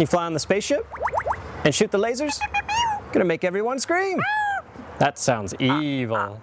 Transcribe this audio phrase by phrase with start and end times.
[0.00, 0.84] You fly on the spaceship
[1.64, 2.38] and shoot the lasers?
[3.12, 4.18] Gonna make everyone scream.
[4.96, 6.40] That sounds evil.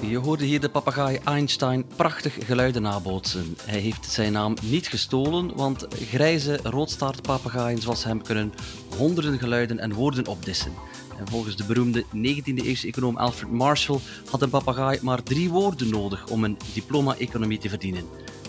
[0.00, 3.56] Je hoorde hier de papegaai Einstein prachtig geluiden nabootsen.
[3.64, 8.52] Hij heeft zijn naam niet gestolen, want grijze roodstaartpapegaaien zoals hem kunnen
[8.96, 10.72] honderden geluiden en woorden opdissen.
[11.18, 13.98] En volgens de beroemde 19e-eeuwse econoom Alfred Marshall
[14.30, 18.04] had een papegaai maar drie woorden nodig om een diploma-economie te verdienen.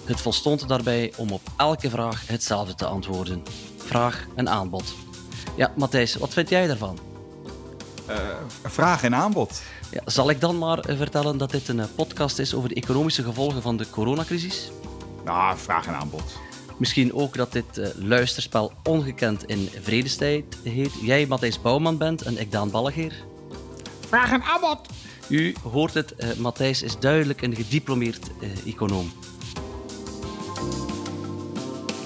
[0.06, 3.44] Het volstond daarbij om op elke vraag hetzelfde te antwoorden.
[3.92, 4.94] Vraag en aanbod.
[5.56, 7.00] Ja, Matthijs, wat vind jij daarvan?
[8.64, 9.62] Vraag en aanbod.
[9.92, 12.76] Ja, zal ik dan maar eh, vertellen dat dit een eh, podcast is over de
[12.76, 14.72] economische gevolgen van de coronacrisis?
[15.26, 16.40] Nou, vraag en aanbod.
[16.78, 20.94] Misschien ook dat dit eh, luisterspel ongekend in vredestijd heet.
[21.02, 23.14] Jij Matthijs Bouwman bent en ik Daan Ballegeer.
[24.08, 24.80] Vraag en aanbod.
[25.32, 29.12] U hoort het, eh, Matthijs is duidelijk een gediplomeerd eh, econoom.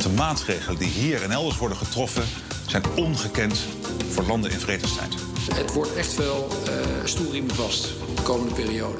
[0.05, 2.23] De maatregelen die hier en elders worden getroffen
[2.67, 3.57] zijn ongekend
[4.09, 5.13] voor landen in vredestijd.
[5.53, 7.83] Het wordt echt wel uh, stoelriemen vast
[8.15, 8.97] de komende periode.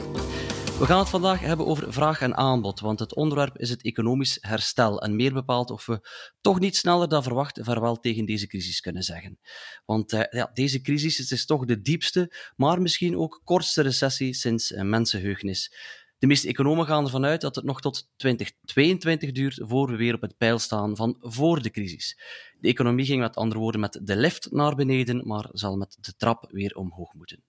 [0.80, 4.38] We gaan het vandaag hebben over vraag en aanbod, want het onderwerp is het economisch
[4.42, 6.08] herstel en meer bepaald of we
[6.42, 9.40] toch niet sneller dan verwacht vaarwel tegen deze crisis kunnen zeggen.
[9.86, 14.34] Want uh, ja, deze crisis het is toch de diepste, maar misschien ook kortste recessie
[14.34, 15.72] sinds uh, mensenheugnis.
[16.18, 20.14] De meeste economen gaan ervan uit dat het nog tot 2022 duurt voor we weer
[20.14, 22.20] op het pijl staan van voor de crisis.
[22.60, 26.16] De economie ging met andere woorden met de lift naar beneden, maar zal met de
[26.18, 27.44] trap weer omhoog moeten.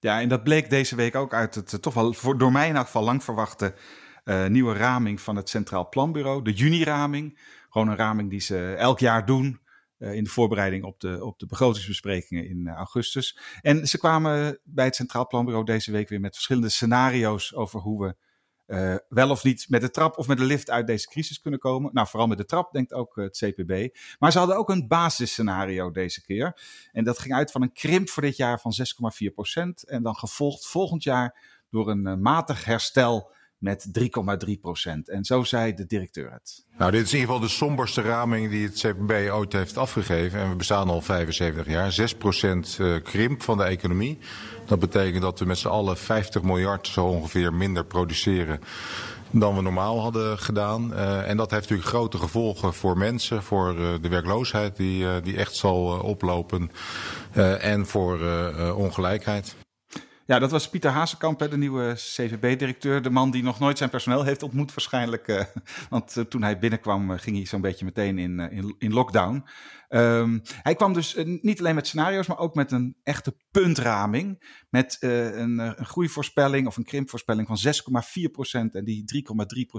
[0.00, 2.68] Ja, en dat bleek deze week ook uit het uh, toch wel voor, door mij
[2.68, 3.74] in elk geval lang verwachte
[4.24, 6.42] uh, nieuwe raming van het Centraal Planbureau.
[6.42, 7.40] De juni-raming.
[7.70, 9.60] Gewoon een raming die ze elk jaar doen.
[9.98, 13.38] Uh, in de voorbereiding op de, op de begrotingsbesprekingen in augustus.
[13.60, 18.06] En ze kwamen bij het Centraal Planbureau deze week weer met verschillende scenario's over hoe
[18.06, 18.16] we
[18.68, 21.60] uh, wel of niet met de trap of met de lift uit deze crisis kunnen
[21.60, 21.90] komen.
[21.92, 23.96] Nou, vooral met de trap, denkt ook het CPB.
[24.18, 26.60] Maar ze hadden ook een basisscenario deze keer.
[26.92, 28.72] En dat ging uit van een krimp voor dit jaar van
[29.28, 29.82] 6,4 procent.
[29.82, 31.38] En dan gevolgd volgend jaar
[31.70, 33.88] door een matig herstel met
[34.46, 35.08] 3,3 procent.
[35.08, 36.66] En zo zei de directeur het.
[36.78, 40.40] Nou, dit is in ieder geval de somberste raming die het CPB ooit heeft afgegeven.
[40.40, 41.92] En we bestaan al 75 jaar.
[41.92, 44.18] 6 procent krimp van de economie.
[44.66, 48.60] Dat betekent dat we met z'n allen 50 miljard zo ongeveer minder produceren
[49.30, 50.92] dan we normaal hadden gedaan.
[50.92, 55.36] Uh, en dat heeft natuurlijk grote gevolgen voor mensen, voor uh, de werkloosheid die, die
[55.36, 56.70] echt zal oplopen
[57.60, 58.20] en voor
[58.74, 59.56] ongelijkheid.
[60.28, 63.02] Ja, dat was Pieter Hazekamp, de nieuwe CVB-directeur.
[63.02, 65.28] De man die nog nooit zijn personeel heeft ontmoet waarschijnlijk.
[65.28, 65.42] Uh,
[65.90, 68.40] want uh, toen hij binnenkwam uh, ging hij zo'n beetje meteen in,
[68.78, 69.44] in, lockdown.
[69.88, 74.42] Um, hij kwam dus niet alleen met scenario's, maar ook met een echte puntraming.
[74.70, 77.58] Met een, een groeivoorspelling of een krimpvoorspelling van
[78.68, 79.24] 6,4% en die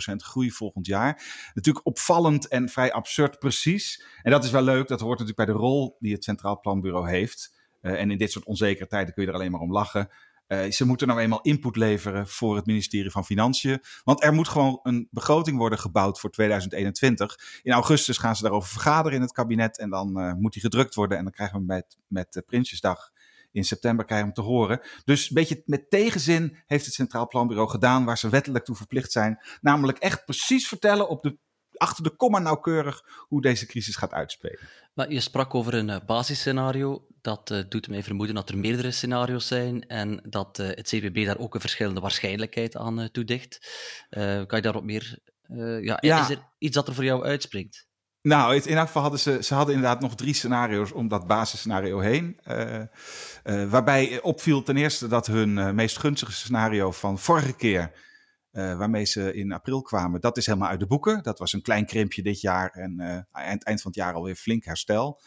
[0.09, 1.23] 3,3% groei volgend jaar.
[1.53, 4.05] Natuurlijk opvallend en vrij absurd precies.
[4.21, 7.09] En dat is wel leuk, dat hoort natuurlijk bij de rol die het Centraal Planbureau
[7.09, 7.57] heeft.
[7.81, 10.09] en in dit soort onzekere tijden kun je er alleen maar om lachen.
[10.49, 13.81] Uh, ze moeten nou eenmaal input leveren voor het ministerie van Financiën.
[14.03, 17.37] Want er moet gewoon een begroting worden gebouwd voor 2021.
[17.61, 19.79] In augustus gaan ze daarover vergaderen in het kabinet.
[19.79, 21.17] En dan uh, moet die gedrukt worden.
[21.17, 23.11] En dan krijgen we met, met Prinsjesdag
[23.51, 24.81] in september krijgen we hem te horen.
[25.05, 29.11] Dus een beetje met tegenzin heeft het Centraal Planbureau gedaan waar ze wettelijk toe verplicht
[29.11, 29.39] zijn.
[29.61, 31.37] Namelijk echt precies vertellen op de
[31.79, 34.59] achter de komma nauwkeurig hoe deze crisis gaat uitspelen.
[34.93, 37.05] Maar je sprak over een uh, basisscenario.
[37.21, 41.25] Dat uh, doet mij vermoeden dat er meerdere scenario's zijn en dat uh, het CPB
[41.25, 43.69] daar ook een verschillende waarschijnlijkheid aan toedicht.
[44.09, 45.19] kan je daarop meer...
[45.81, 47.87] ja, ja, Is er iets dat er voor jou uitspringt?
[48.21, 51.99] Nou, in elk geval hadden ze, ze hadden inderdaad nog drie scenario's om dat basisscenario
[51.99, 52.39] heen.
[53.69, 57.91] waarbij opviel ten eerste dat hun meest gunstige scenario van vorige keer
[58.59, 61.23] uh, waarmee ze in april kwamen, dat is helemaal uit de boeken.
[61.23, 64.35] Dat was een klein krimpje dit jaar en uh, het eind van het jaar alweer
[64.35, 65.21] flink herstel.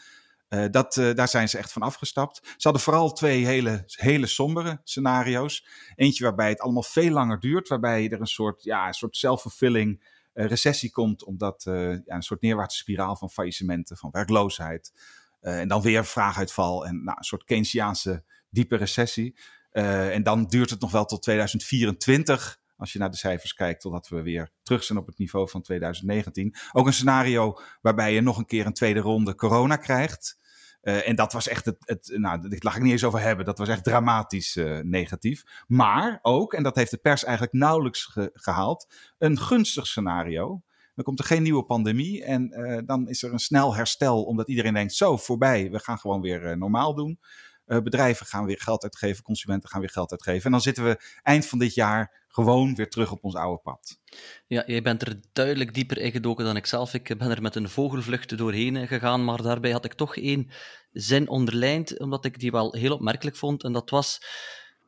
[0.49, 2.37] Uh, dat, daar zijn ze echt van afgestapt.
[2.43, 5.67] Ze hadden vooral twee hele, hele sombere scenario's.
[5.95, 10.11] Eentje waarbij het allemaal veel langer duurt, waarbij er een soort, ja, een soort self-fulfilling
[10.33, 14.93] recessie komt, omdat ja, een soort neerwaartse spiraal van faillissementen, van werkloosheid.
[15.41, 19.37] en dan weer vraaguitval en nou, een soort Keynesiaanse diepe recessie.
[19.71, 24.07] en dan duurt het nog wel tot 2024 als je naar de cijfers kijkt, totdat
[24.07, 26.55] we weer terug zijn op het niveau van 2019.
[26.71, 30.37] Ook een scenario waarbij je nog een keer een tweede ronde corona krijgt.
[30.81, 33.45] Uh, en dat was echt het, het nou, dit lag ik niet eens over hebben,
[33.45, 35.43] dat was echt dramatisch uh, negatief.
[35.67, 40.61] Maar ook, en dat heeft de pers eigenlijk nauwelijks ge gehaald, een gunstig scenario.
[40.95, 44.47] Dan komt er geen nieuwe pandemie en uh, dan is er een snel herstel, omdat
[44.47, 47.19] iedereen denkt, zo, voorbij, we gaan gewoon weer normaal doen.
[47.65, 50.45] bedrijven gaan weer geld uitgeven, consumenten gaan weer geld uitgeven.
[50.45, 53.99] En dan zitten we eind van dit jaar gewoon weer terug op ons oude pad.
[54.47, 56.93] Ja, jij bent er duidelijk dieper in gedoken dan ik zelf.
[56.93, 60.51] Ik ben er met een vogelvlucht doorheen gegaan, maar daarbij had ik toch één
[60.91, 63.63] zin onderlijnd, omdat ik die wel heel opmerkelijk vond.
[63.63, 64.19] En dat was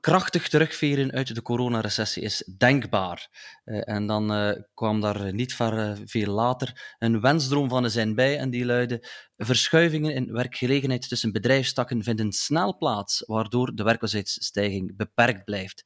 [0.06, 3.30] krachtig terugveren uit de coronarecessie is denkbaar.
[3.66, 7.90] Uh, en dan uh, kwam daar niet ver, uh, veel later een wensdroom van de
[7.90, 9.07] zijn bij en die luidde
[9.38, 15.84] verschuivingen in werkgelegenheid tussen bedrijfstakken vinden snel plaats, waardoor de werkloosheidsstijging beperkt blijft.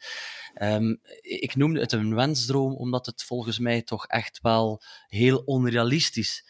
[0.62, 6.46] Um, ik noemde het een wensdroom omdat het volgens mij toch echt wel heel onrealistisch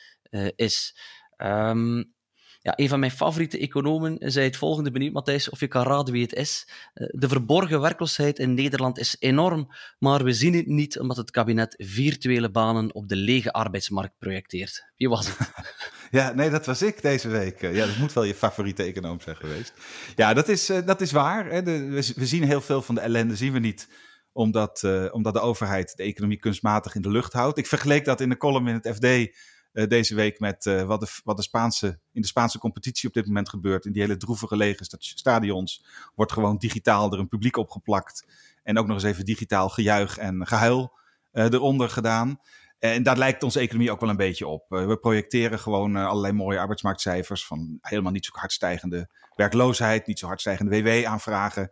[0.56, 0.98] is.
[1.38, 2.14] Um,
[2.62, 6.14] ja, een van mijn favoriete economen zei het volgende, benieuwd Matthijs of je kan raden
[6.14, 6.70] wie het is.
[6.94, 9.68] Eh, de verborgen werkloosheid in Nederland is enorm,
[10.00, 14.92] maar we zien het niet omdat het kabinet virtuele banen op de lege arbeidsmarkt projecteert.
[14.98, 15.38] Wie was het?
[16.12, 17.62] Ja, nee, dat was ik deze week.
[17.62, 19.74] Ja, dat moet wel je favoriete econoom zijn geweest.
[20.16, 21.64] Ja, dat is, eh, dat is waar.
[21.64, 23.88] We, zien heel veel van de ellende, zien we niet
[24.32, 27.58] omdat, uh, omdat de overheid de economie kunstmatig in de lucht houdt.
[27.58, 29.38] Ik vergeleek dat in de column in het FD
[29.72, 33.26] deze week met uh, wat, de, wat de Spaanse, in de Spaanse competitie op dit
[33.26, 33.86] moment gebeurt.
[33.86, 35.86] In die hele droevige lege stadions
[36.16, 38.26] wordt gewoon digitaal er een publiek opgeplakt.
[38.64, 40.98] En ook nog eens even digitaal gejuich en gehuil
[41.34, 42.40] uh, eronder gedaan.
[42.80, 44.66] En daar lijkt onze economie ook wel een beetje op.
[44.70, 50.28] we projecteren gewoon allerlei mooie arbeidsmarktcijfers van helemaal niet zo hard stijgende werkloosheid, niet zo
[50.28, 51.72] hard stijgende WW-aanvragen.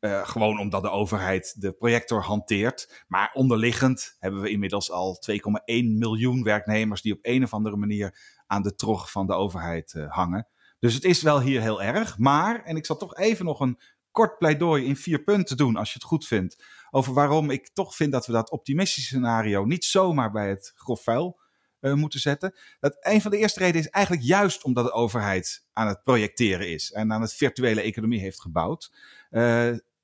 [0.00, 3.04] Uh, gewoon omdat de overheid de projector hanteert.
[3.08, 5.38] Maar onderliggend hebben we inmiddels al 2,1
[5.84, 10.12] miljoen werknemers die op een of andere manier aan de trog van de overheid uh,
[10.12, 10.48] hangen.
[10.78, 12.18] Dus het is wel hier heel erg.
[12.18, 13.78] Maar, en ik zal toch even nog een
[14.10, 16.64] kort pleidooi in vier punten doen, als je het goed vindt.
[16.90, 21.02] Over waarom ik toch vind dat we dat optimistische scenario niet zomaar bij het grof
[21.02, 21.40] vuil
[21.80, 22.54] uh, moeten zetten.
[22.80, 26.68] Dat een van de eerste redenen is eigenlijk juist omdat de overheid aan het projecteren
[26.68, 28.92] is en aan het virtuele economie heeft gebouwd.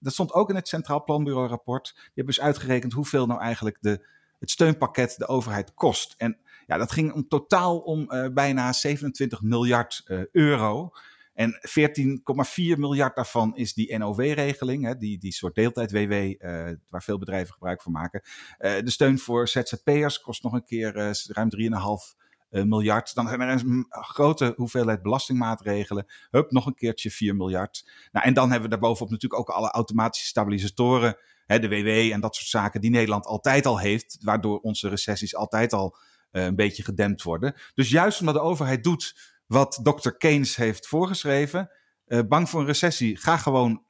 [0.05, 1.93] Dat stond ook in het Centraal Planbureau rapport.
[1.95, 4.06] Die hebben dus uitgerekend hoeveel nou eigenlijk de,
[4.39, 6.15] het steunpakket de overheid kost.
[6.17, 10.91] En ja, dat ging om totaal om uh, bijna 27 miljard uh, euro.
[11.35, 17.53] En 14,4 miljard daarvan is die NOW-regeling, die, die soort deeltijd-WW, uh, waar veel bedrijven
[17.53, 18.23] gebruik van maken.
[18.59, 20.93] de steun voor ZZP'ers kost nog een keer
[21.27, 22.24] ruim 3,5 uh,
[22.62, 23.15] miljard.
[23.15, 26.06] Dan zijn er een grote hoeveelheid belastingmaatregelen.
[26.31, 27.91] Hup, nog een keertje 4 miljard.
[28.12, 31.17] Nou, en dan hebben we daarbovenop natuurlijk ook alle automatische stabilisatoren.
[31.47, 34.19] Hè, de WW en dat soort zaken die Nederland altijd al heeft.
[34.21, 35.97] Waardoor onze recessies altijd al
[36.33, 37.55] uh, een beetje gedempt worden.
[37.75, 40.11] Dus juist omdat de overheid doet wat Dr.
[40.11, 41.71] Keynes heeft voorgeschreven.
[42.06, 43.85] Uh, bang voor een recessie, ga gewoon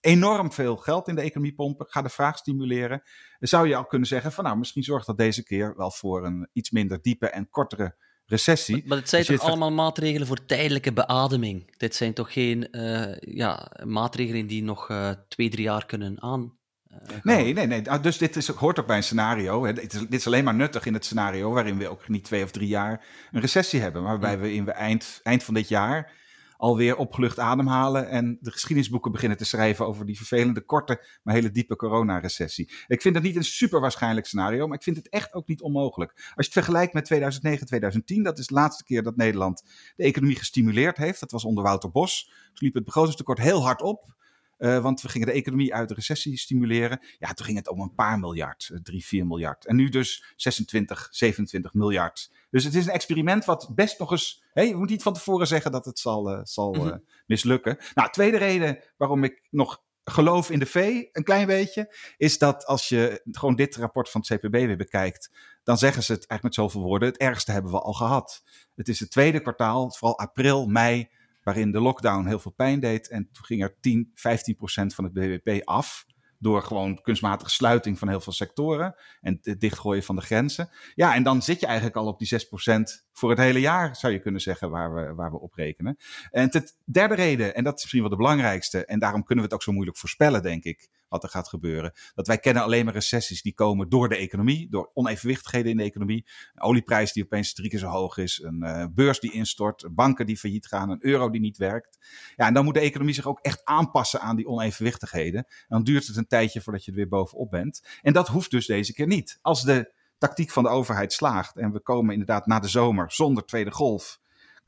[0.00, 3.02] enorm veel geld in de economie pompen, ga de vraag stimuleren.
[3.38, 6.26] Dan zou je al kunnen zeggen van nou, misschien zorgt dat deze keer wel voor
[6.26, 8.76] een iets minder diepe en kortere recessie.
[8.76, 11.76] Maar, maar het zijn toch allemaal maatregelen voor tijdelijke beademing?
[11.76, 16.58] Dit zijn toch geen uh, ja, maatregelen die nog uh, twee, drie jaar kunnen aan...
[16.92, 18.00] Uh, nee, nee, nee.
[18.00, 19.64] Dus dit is, hoort ook bij een scenario.
[19.64, 19.72] Hè.
[19.72, 22.44] Dit, is, dit, is, alleen maar nuttig in het scenario waarin we ook niet twee
[22.44, 24.02] of drie jaar een recessie hebben.
[24.02, 26.12] Maar waarbij we in we eind, eind van dit jaar
[26.60, 31.50] alweer opgelucht ademhalen en de geschiedenisboeken beginnen te schrijven over die vervelende, korte, maar hele
[31.50, 32.72] diepe coronarecessie.
[32.86, 35.62] Ik vind dat niet een super waarschijnlijk scenario, maar ik vind het echt ook niet
[35.62, 36.12] onmogelijk.
[36.14, 39.62] Als je het vergelijkt met 2009, 2010, dat is de laatste keer dat Nederland
[39.96, 41.20] de economie gestimuleerd heeft.
[41.20, 42.24] Dat was onder Wouter Bos.
[42.24, 44.18] Toen liep het begrotingstekort heel hard op.
[44.60, 47.00] Uh, want we gingen de economie uit de recessie stimuleren.
[47.18, 49.66] Ja, toen ging het om een paar miljard, 3, eh, 4 miljard.
[49.66, 52.30] En nu dus 26, 27 miljard.
[52.50, 54.42] Dus het is een experiment wat best nog eens.
[54.52, 57.04] Hè, je moet niet van tevoren zeggen dat het zal, uh, zal mm -hmm.
[57.26, 57.78] mislukken.
[57.94, 62.66] Nou, tweede reden waarom ik nog geloof in de V, een klein beetje, is dat
[62.66, 65.30] als je gewoon dit rapport van het CPB weer bekijkt,
[65.62, 68.42] dan zeggen ze het eigenlijk met zoveel woorden: het ergste hebben we al gehad.
[68.74, 71.08] Het is het tweede kwartaal, vooral april, mei
[71.42, 73.08] waarin de lockdown heel veel pijn deed.
[73.08, 76.06] En toen ging er 10, 15 procent van het BBP af.
[76.38, 78.94] Door gewoon kunstmatige sluiting van heel veel sectoren.
[79.20, 80.70] En het dichtgooien van de grenzen.
[80.94, 83.96] Ja, en dan zit je eigenlijk al op die 6 procent voor het hele jaar,
[83.96, 85.96] zou je kunnen zeggen, waar we, waar we op rekenen.
[86.30, 88.84] En de derde reden, en dat is misschien wel de belangrijkste.
[88.84, 91.92] En daarom kunnen we het ook zo moeilijk voorspellen, denk ik wat er gaat gebeuren.
[92.14, 95.82] Dat wij kennen alleen maar recessies die komen door de economie, door onevenwichtigheden in de
[95.82, 96.26] economie.
[96.54, 100.26] Een olieprijs die opeens drie keer zo hoog is, een uh, beurs die instort, banken
[100.26, 101.98] die failliet gaan, een euro die niet werkt.
[102.36, 105.44] Ja, en dan moet de economie zich ook echt aanpassen aan die onevenwichtigheden.
[105.44, 107.86] En dan duurt het een tijdje voordat je er weer bovenop bent.
[108.02, 109.38] En dat hoeft dus deze keer niet.
[109.42, 113.44] Als de tactiek van de overheid slaagt en we komen inderdaad na de zomer zonder
[113.44, 114.18] tweede golf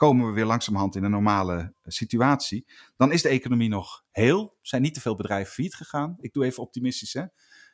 [0.02, 2.66] komen we weer langzamerhand in een normale eh, situatie.
[2.96, 4.58] Dan is de economie nog heel.
[4.60, 6.16] Zijn niet te veel bedrijven failliet gegaan.
[6.20, 7.12] Ik doe even optimistisch.
[7.12, 7.24] Hè?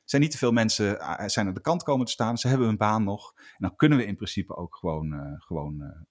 [0.04, 2.38] Zijn niet te veel mensen uh, zijn aan de kant komen te staan.
[2.38, 3.32] Ze hebben hun baan nog.
[3.36, 6.04] En dan kunnen we in principe ook gewoon, uh, gewoon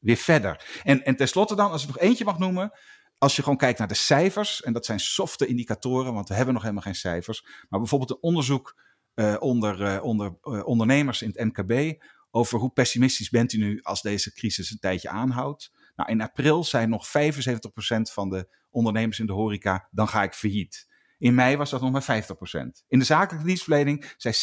[0.00, 0.80] weer verder.
[0.82, 2.72] En, en tenslotte dan, als ik nog eentje mag noemen.
[3.18, 6.54] als je gewoon kijkt naar de cijfers, en dat zijn softe indicatoren, want we hebben
[6.54, 7.44] nog helemaal geen cijfers.
[7.68, 8.74] Maar bijvoorbeeld een onderzoek
[9.20, 13.80] uh, onder, uh, onder uh, ondernemers in het MKB over hoe pessimistisch bent u nu
[13.82, 15.72] als deze crisis een tijdje aanhoudt.
[15.96, 17.10] Nou, in april zijn nog 75%
[18.12, 20.88] van de ondernemers in de horeca, dan ga ik failliet.
[21.18, 22.84] In mei was dat nog maar 50%.
[22.88, 24.34] In de zakelijke dienstverlening zei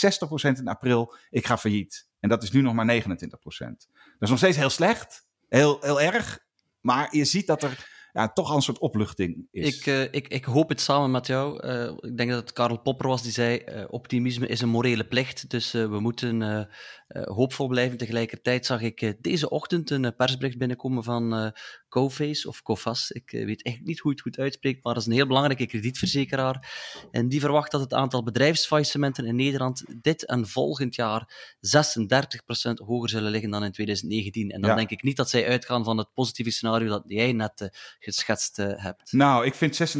[0.56, 2.10] 60% in april, ik ga failliet.
[2.20, 3.08] En dat is nu nog maar 29%.
[3.28, 6.40] Dat is nog steeds heel slecht, heel, heel erg.
[6.82, 9.78] Maar je ziet dat er ja, toch al een soort opluchting is.
[9.78, 11.68] Ik, uh, ik, ik hoop het samen met jou.
[11.68, 15.08] Uh, ik denk dat het Karel Popper was die zei: uh, optimisme is een morele
[15.08, 15.50] plicht.
[15.50, 16.68] Dus we moeten
[17.08, 17.98] hoopvol blijven.
[17.98, 21.54] Tegelijkertijd zag ik deze ochtend een persbericht binnenkomen van
[21.90, 23.12] Coface of Cofas.
[23.12, 26.70] Ik weet echt niet hoe het goed uitspreekt, maar dat is een heel belangrijke kredietverzekeraar.
[27.12, 33.10] En die verwacht dat het aantal bedrijfsfaillissementen in Nederland dit en volgend jaar 36% hoger
[33.10, 34.52] zullen liggen dan in 2019.
[34.52, 34.76] En dan ja.
[34.76, 37.70] denk ik niet dat zij uitgaan van het positieve scenario dat jij net
[38.14, 39.12] geschetst uh, hebt?
[39.12, 39.98] Nou, ik vind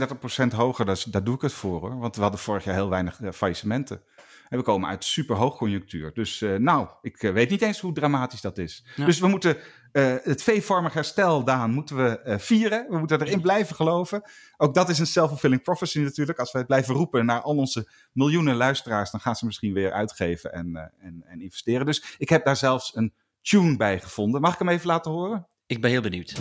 [0.54, 2.00] 36% hoger, dat, daar doe ik het voor hoor.
[2.00, 4.02] Want we hadden vorig jaar heel weinig uh, faillissementen.
[4.50, 6.14] En we komen uit super hoogconjunctuur.
[6.14, 8.86] Dus uh, nou, ik weet niet eens hoe dramatisch dat is.
[8.96, 9.06] Ja.
[9.06, 9.58] Dus we moeten
[10.24, 12.86] het V-vormig herstel, Daan, moeten we vieren.
[12.90, 14.22] We moeten erin blijven geloven.
[14.58, 16.40] Ook dat is een self-fulfilling prophecy natuurlijk.
[16.40, 20.54] Als wij blijven roepen naar al onze miljoenen luisteraars, dan gaan ze misschien weer uitgeven
[20.54, 21.86] en, en, en investeren.
[21.86, 24.42] Dus ik heb daar zelfs een tune bij gevonden.
[24.42, 25.48] Mag ik hem even laten horen?
[25.66, 26.36] Ik ben heel benieuwd.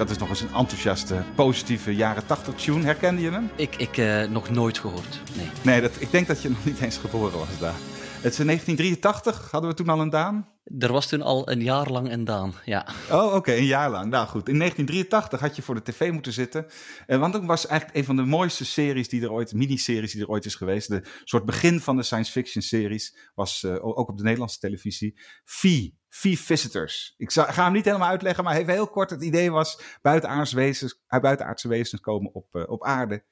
[0.00, 2.84] Dat is nog eens een enthousiaste, positieve jaren 80 tune.
[2.84, 3.50] Herkende je hem?
[3.56, 5.48] Ik, ik uh, nog nooit gehoord, nee.
[5.62, 7.74] Nee, dat, ik denk dat je nog niet eens geboren was daar.
[8.22, 10.48] Het is in 1983, hadden we toen al een Daan?
[10.78, 12.86] Er was toen al een jaar lang een Daan, ja.
[13.10, 14.10] Oh, oké, okay, een jaar lang.
[14.10, 16.66] Nou goed, in 1983 had je voor de tv moeten zitten.
[17.06, 20.22] Uh, want dat was eigenlijk een van de mooiste series die er ooit, miniseries die
[20.22, 20.88] er ooit is geweest.
[20.88, 25.20] De soort begin van de science fiction series was uh, ook op de Nederlandse televisie.
[25.44, 27.14] Vie, Vie Visitors.
[27.16, 29.10] Ik ga hem niet helemaal uitleggen, maar even heel kort.
[29.10, 33.24] Het idee was, buitenaardse wezens, buitenaardse wezens komen op, uh, op aarde.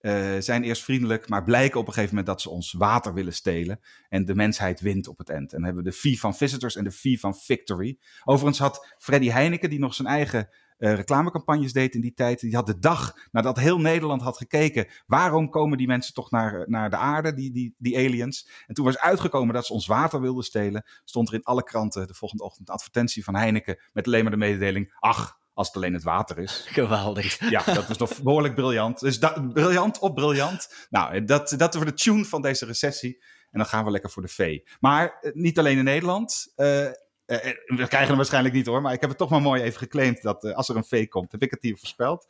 [0.00, 3.32] Uh, zijn eerst vriendelijk, maar blijken op een gegeven moment dat ze ons water willen
[3.32, 3.80] stelen.
[4.08, 5.52] En de mensheid wint op het eind.
[5.52, 7.98] En dan hebben we de V van Visitors en de V van Victory.
[8.24, 10.48] Overigens had Freddy Heineken, die nog zijn eigen
[10.78, 12.40] uh, reclamecampagnes deed in die tijd.
[12.40, 14.86] Die had de dag nadat heel Nederland had gekeken.
[15.06, 18.48] Waarom komen die mensen toch naar, naar de aarde, die, die, die aliens?
[18.66, 20.84] En toen was uitgekomen dat ze ons water wilden stelen.
[21.04, 23.78] Stond er in alle kranten de volgende ochtend een advertentie van Heineken.
[23.92, 26.64] Met alleen maar de mededeling: ach, als het alleen het water is.
[26.68, 27.50] Geweldig.
[27.50, 29.00] Ja, dat is nog behoorlijk briljant.
[29.00, 29.18] Dus
[29.52, 30.86] briljant op briljant.
[30.90, 33.22] Nou, dat, dat wordt de tune van deze recessie.
[33.50, 34.58] En dan gaan we lekker voor de V.
[34.80, 36.52] Maar niet alleen in Nederland.
[36.56, 36.86] Uh,
[37.26, 39.78] Uh, we krijgen hem waarschijnlijk niet hoor, maar ik heb het toch maar mooi even
[39.78, 42.28] geclaimd dat uh, als er een V komt, heb ik het hier voorspeld.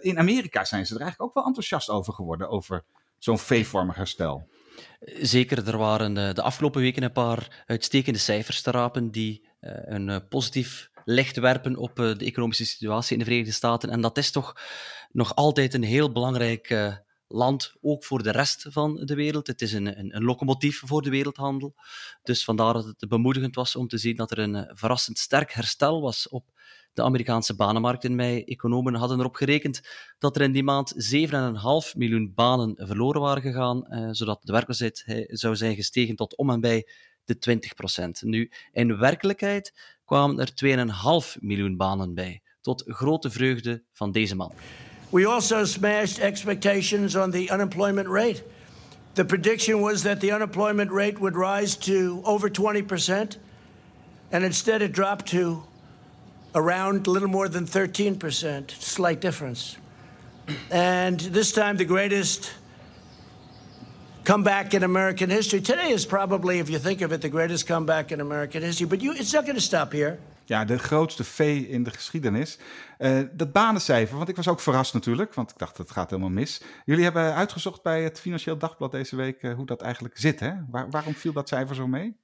[0.00, 2.84] In Amerika zijn ze er eigenlijk ook wel enthousiast over geworden, over
[3.18, 4.48] zo'n V-vormig herstel.
[5.20, 10.90] Zeker, er waren de afgelopen weken een paar uitstekende cijfers te rapen die een positief
[11.04, 13.90] licht werpen op de economische situatie in de Verenigde Staten.
[13.90, 14.56] En dat is toch
[15.12, 16.68] nog altijd een heel belangrijk
[17.28, 19.46] land, ook voor de rest van de wereld.
[19.46, 21.74] Het is een, een, een, locomotief voor de wereldhandel.
[22.22, 25.52] Dus vandaar dat het bemoedigend was om te zien dat er een eh, verrassend sterk
[25.52, 26.54] herstel was op
[26.92, 28.42] de Amerikaanse banenmarkt in mei.
[28.44, 29.80] Economen hadden erop gerekend
[30.18, 35.26] dat er in die maand 7,5 miljoen banen verloren waren gegaan, eh, zodat de werkloosheid
[35.26, 36.88] zou zijn gestegen tot om en bij
[37.24, 38.22] de 20 procent.
[38.22, 44.52] Nu, in werkelijkheid kwamen er 2,5 miljoen banen bij, tot grote vreugde van deze man.
[45.10, 48.42] We also smashed expectations on the unemployment rate.
[49.14, 53.36] The prediction was that the unemployment rate would rise to over 20%,
[54.32, 55.62] and instead it dropped to
[56.54, 59.76] around a little more than 13%, slight difference.
[60.70, 62.52] And this time, the greatest
[64.24, 65.60] comeback in American history.
[65.60, 68.86] Today is probably, if you think of it, the greatest comeback in American history.
[68.86, 70.18] But you, it's not going to stop here.
[70.48, 72.58] Ja, de grootste V in de geschiedenis.
[72.98, 76.30] Uh, dat banencijfer, want ik was ook verrast natuurlijk, want ik dacht het gaat helemaal
[76.30, 76.62] mis.
[76.84, 80.40] Jullie hebben uitgezocht bij het Financieel Dagblad deze week uh, hoe dat eigenlijk zit.
[80.40, 80.52] Hè?
[80.70, 82.16] Waar, waarom viel dat cijfer zo mee?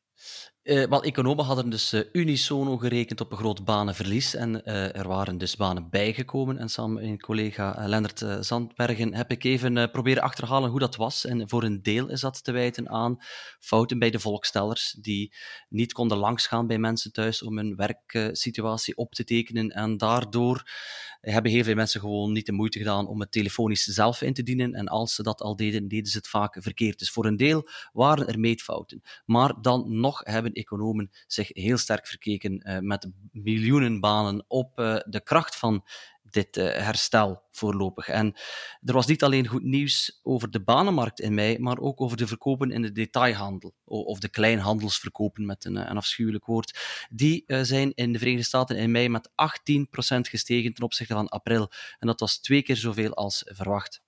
[0.63, 5.09] Uh, wel, economen hadden dus uh, unisono gerekend op een groot banenverlies en uh, er
[5.09, 6.59] waren dus banen bijgekomen.
[6.59, 11.25] En samen met collega Lennart Zandbergen heb ik even proberen achterhalen hoe dat was.
[11.25, 13.17] En voor een deel is dat te wijten aan
[13.59, 15.35] fouten bij de volkstellers, die
[15.69, 20.65] niet konden langsgaan bij mensen thuis om hun werksituatie op te tekenen en daardoor
[21.31, 24.43] hebben heel veel mensen gewoon niet de moeite gedaan om het telefonisch zelf in te
[24.43, 24.75] dienen.
[24.75, 26.99] En als ze dat al deden, deden ze het vaak verkeerd.
[26.99, 29.03] Dus voor een deel waren er meetfouten.
[29.25, 34.97] Maar dan nog hebben economen zich heel sterk verkeken uh, met miljoenen banen op uh,
[35.05, 35.85] de kracht van
[36.23, 38.09] dit uh, herstel voorlopig.
[38.09, 38.35] En
[38.83, 42.27] er was niet alleen goed nieuws over de banenmarkt in mei, maar ook over de
[42.27, 46.79] verkopen in de detailhandel, of de kleinhandelsverkopen met een, een afschuwelijk woord.
[47.11, 49.33] Die zijn in de Verenigde Staten in mei met 18%
[50.21, 51.71] gestegen ten opzichte van april.
[51.99, 54.03] En dat was twee keer zoveel als verwacht.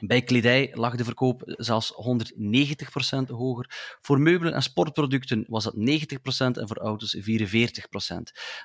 [0.00, 3.98] Bij kledij lag de verkoop zelfs 190% hoger.
[4.00, 5.78] Voor meubelen en sportproducten was dat 90%
[6.58, 7.20] en voor auto's 44%.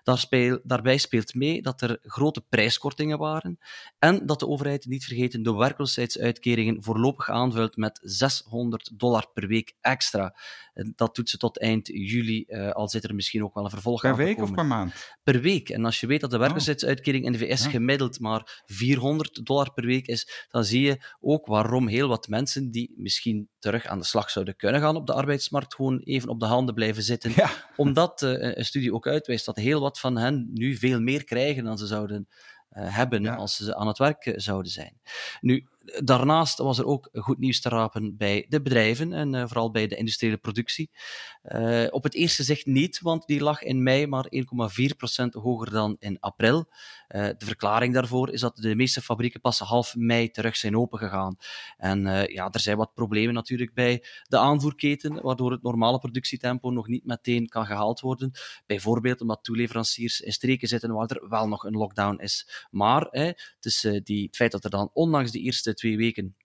[0.04, 3.60] Daar speel, daarbij speelt mee dat er grote prijskortingen waren
[4.00, 9.74] en dat de overheid, niet vergeten, de werkloosheidsuitkeringen voorlopig aanvult met 600 dollar per week
[9.82, 10.36] extra.
[10.96, 14.02] Dat doet ze tot eind juli, uh, al zit er misschien ook wel een vervolg
[14.02, 14.94] per aan Per week of per maand?
[15.24, 15.70] Per week.
[15.70, 17.70] En als je weet dat de werkloosheidsuitkering in de VS Ja.
[17.70, 22.72] gemiddeld maar 400 dollar per week is, dan zie je ook waarom heel wat mensen
[22.72, 26.40] die misschien terug aan de slag zouden kunnen gaan op de arbeidsmarkt, gewoon even op
[26.40, 27.32] de handen blijven zitten.
[27.36, 27.50] Ja.
[27.76, 31.64] Omdat uh, een studie ook uitwijst dat heel wat van hen nu veel meer krijgen
[31.64, 32.28] dan ze zouden
[32.72, 33.36] uh, hebben Ja.
[33.36, 35.00] als ze aan het werk uh, zouden zijn.
[35.42, 35.68] Nu,
[36.04, 39.88] daarnaast was er ook goed nieuws te rapen bij de bedrijven en uh, vooral bij
[39.88, 40.90] de industriële productie.
[41.44, 45.96] Uh, op het eerste zicht niet, want die lag in mei maar 1,4% hoger dan
[46.00, 46.66] in april.
[47.10, 51.38] Uh, de verklaring daarvoor is dat de meeste fabrieken pas half mei terug zijn opengegaan.
[51.78, 52.02] En
[52.32, 57.06] ja, er zijn wat problemen natuurlijk bij de aanvoerketen, waardoor het normale productietempo nog niet
[57.06, 58.32] meteen kan gehaald worden.
[58.66, 62.68] Bijvoorbeeld omdat toeleveranciers in streken zitten waar er wel nog een lockdown is.
[62.72, 66.36] Maar hè, het, is, die, het feit dat er dan ondanks de eerste twee weken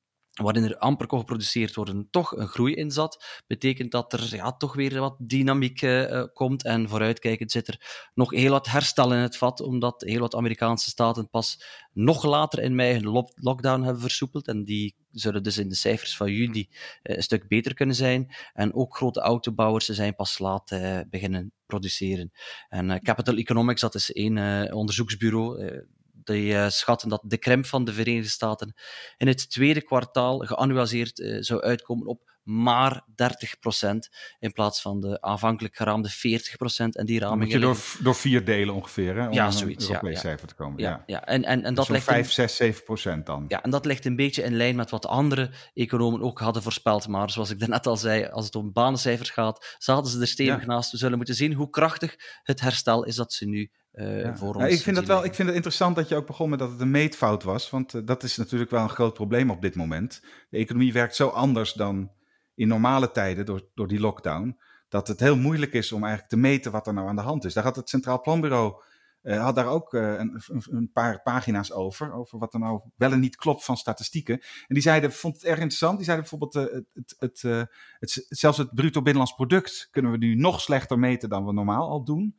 [0.42, 4.52] waarin er amper kon geproduceerd worden, toch een groei in zat, betekent dat er ja,
[4.52, 6.64] toch weer wat dynamiek uh, komt.
[6.64, 10.90] En vooruitkijkend zit er nog heel wat herstel in het vat, omdat heel wat Amerikaanse
[10.90, 14.48] staten pas nog later in mei hun lockdown hebben versoepeld.
[14.48, 18.34] En die zullen dus in de cijfers van juli uh, een stuk beter kunnen zijn.
[18.52, 20.78] En ook grote autobouwers zijn pas laat
[21.10, 22.30] beginnen produceren.
[22.68, 25.84] En Capital Economics, dat is één onderzoeksbureau
[26.30, 28.74] die uh, schatten dat de krimp van de Verenigde Staten
[29.16, 33.96] in het tweede kwartaal geannualiseerd uh, zou uitkomen op maar 30%
[34.38, 36.12] in plaats van de aanvankelijk geraamde 40%.
[36.76, 39.84] En die Dan ramingen moet je door, door vier delen ongeveer, hè, om Ja, zoiets,
[39.84, 40.20] een Europees ja.
[40.20, 40.80] cijfer te komen.
[40.80, 41.02] ja, Ja.
[41.06, 41.24] ja.
[41.24, 43.44] En, en, en dat Zo'n ligt een- 5, 6, 7 procent dan.
[43.48, 47.08] ja, en dat ligt een beetje in lijn met wat andere economen ook hadden voorspeld.
[47.08, 50.66] Maar zoals ik daarnet al zei, als het om banencijfers gaat, zaten ze er stevig
[50.66, 50.90] naast.
[50.90, 54.36] We zullen moeten zien hoe krachtig het herstel is dat ze nu eh, Ja.
[54.36, 56.26] voor Ja, ons ik vind het zien wel ik vind het interessant dat je ook
[56.26, 57.70] begon met dat het een meetfout was.
[57.70, 60.22] Want eh, dat is natuurlijk wel een groot probleem op dit moment.
[60.50, 62.10] De economie werkt zo anders dan
[62.54, 64.58] in normale tijden door, door die lockdown.
[64.88, 67.44] Dat het heel moeilijk is om eigenlijk te meten wat er nou aan de hand
[67.44, 67.54] is.
[67.54, 68.82] Daar had het Centraal Planbureau
[69.22, 72.12] eh, had daar ook een, een- paar pagina's over.
[72.12, 74.34] Over wat er nou wel en niet klopt van statistieken.
[74.40, 75.96] En die zeiden, vond het erg interessant.
[75.96, 77.42] Die zeiden bijvoorbeeld, het, het,
[77.98, 81.88] het, zelfs het bruto binnenlands product kunnen we nu nog slechter meten dan we normaal
[81.88, 82.38] al doen.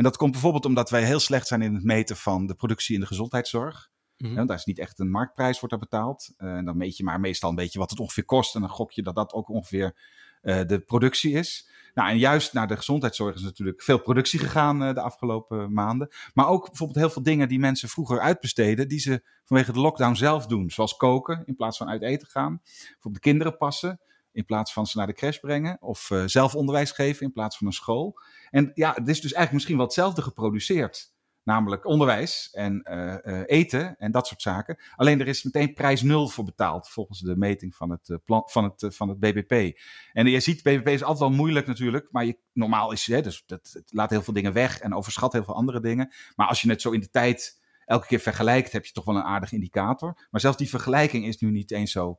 [0.00, 2.94] En dat komt bijvoorbeeld omdat wij heel slecht zijn in het meten van de productie
[2.94, 3.90] in de gezondheidszorg.
[4.16, 4.34] Mhm.
[4.34, 6.32] Ja, daar is niet echt een marktprijs, wordt daar betaald.
[6.36, 8.54] Eh, en dan meet je maar meestal een beetje wat het ongeveer kost.
[8.54, 9.96] En dan gok je dat dat ook ongeveer
[10.40, 11.70] eh, de productie is.
[11.94, 16.08] Nou, en juist naar de gezondheidszorg is natuurlijk veel productie gegaan eh, de afgelopen maanden.
[16.34, 20.14] Maar ook bijvoorbeeld heel veel dingen die mensen vroeger uitbesteden, die ze vanwege de lockdown
[20.14, 20.70] zelf doen.
[20.70, 22.60] Zoals koken in plaats van uit eten gaan.
[22.62, 24.00] Bijvoorbeeld de kinderen passen
[24.32, 25.76] in plaats van ze naar de crash brengen.
[25.80, 28.20] Of eh, zelf onderwijs geven in plaats van een school.
[28.50, 31.12] En ja, het is dus eigenlijk misschien wel hetzelfde geproduceerd.
[31.42, 34.78] Namelijk onderwijs en eh, eh, eten en dat soort zaken.
[34.96, 38.64] Alleen er is meteen prijs nul voor betaald volgens de meting van het, plan, van
[38.64, 39.78] het, van het BBP.
[40.12, 42.08] En je ziet, BBP is altijd wel moeilijk natuurlijk.
[42.10, 45.32] Maar je, normaal is hè, dus dat, het laat heel veel dingen weg en overschat
[45.32, 46.14] heel veel andere dingen.
[46.34, 49.16] Maar als je het zo in de tijd elke keer vergelijkt, heb je toch wel
[49.16, 50.26] een aardige indicator.
[50.30, 52.18] Maar zelfs die vergelijking is nu niet eens zo,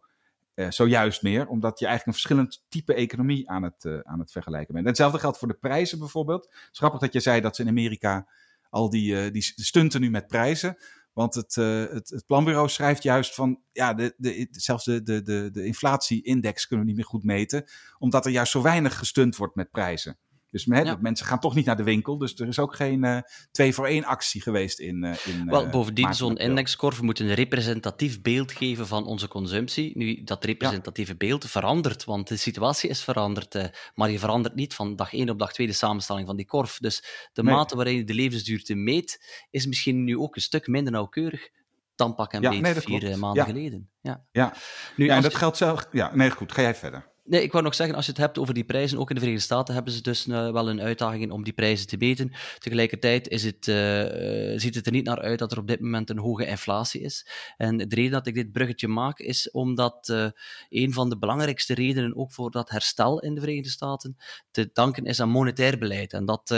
[0.54, 1.48] eh, zo juist meer.
[1.48, 4.86] Omdat je eigenlijk een verschillend type economie aan het, eh, aan het vergelijken bent.
[4.86, 6.44] En hetzelfde geldt voor de prijzen bijvoorbeeld.
[6.44, 8.28] Het is grappig dat je zei dat ze in Amerika
[8.70, 10.78] al die, eh, die stunten nu met prijzen.
[11.14, 15.50] Want het, het, het planbureau schrijft juist van, ja, de, de, zelfs de, de, de,
[15.52, 17.64] de inflatie-index kunnen we niet meer goed meten.
[17.98, 20.18] Omdat er juist zo weinig gestunt wordt met prijzen.
[20.52, 20.98] Dus hè, Ja.
[21.02, 22.18] mensen gaan toch niet naar de winkel.
[22.18, 23.18] Dus er is ook geen eh,
[23.52, 25.04] twee voor één actie geweest in.
[25.04, 29.06] eh, in Wel, eh, bovendien, maart en zo'n indexkorf moet een representatief beeld geven van
[29.06, 29.98] onze consumptie.
[29.98, 33.70] Nu, dat representatieve beeld verandert, want de situatie is veranderd.
[33.96, 36.78] maar je verandert niet van dag 1 op dag 2 de samenstelling van die korf.
[36.80, 37.54] Dus de Nee.
[37.54, 41.50] mate waarin je de levensduurte meet, is misschien nu ook een stuk minder nauwkeurig
[41.96, 43.16] dan pak en Ja, beet nee, vier klopt.
[43.18, 43.90] maanden geleden.
[44.02, 44.26] Ja.
[44.32, 44.54] Ja,
[44.96, 45.88] Nu, en dat je- geldt zelf.
[45.92, 47.10] Ja, nee, goed, ga jij verder.
[47.32, 49.22] Nee, ik wou nog zeggen, als je het hebt over die prijzen, ook in de
[49.22, 52.32] Verenigde Staten hebben ze dus eh, wel een uitdaging in om die prijzen te meten.
[52.58, 56.10] Tegelijkertijd is het, eh, ziet het er niet naar uit dat er op dit moment
[56.10, 57.28] een hoge inflatie is.
[57.58, 60.28] En de reden dat ik dit bruggetje maak, is omdat eh,
[60.70, 64.18] een van de belangrijkste redenen ook voor dat herstel in de Verenigde Staten
[64.52, 66.14] te danken is aan monetair beleid.
[66.14, 66.56] En dat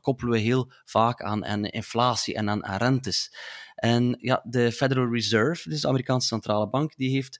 [0.00, 3.36] koppelen we heel vaak aan, aan inflatie en aan, aan rentes.
[3.74, 7.38] En ja, de Federal Reserve, dus de Amerikaanse centrale bank, die heeft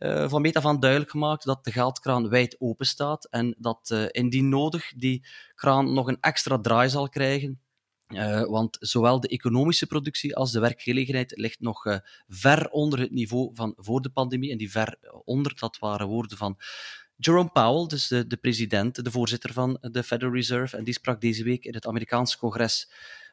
[0.00, 3.90] uh, van meet af aan duidelijk gemaakt dat de geldkraan wijd open staat en dat
[3.92, 7.60] uh, indien nodig die kraan nog een extra draai zal krijgen.
[8.08, 13.50] Uh, want zowel de economische productie als de werkgelegenheid ligt nog ver onder het niveau
[13.54, 14.50] van voor de pandemie.
[14.50, 16.58] En die ver onder, dat waren woorden van
[17.16, 20.76] Jerome Powell, dus de, de president, de voorzitter van de Federal Reserve.
[20.76, 22.90] En die sprak deze week in het Amerikaanse congres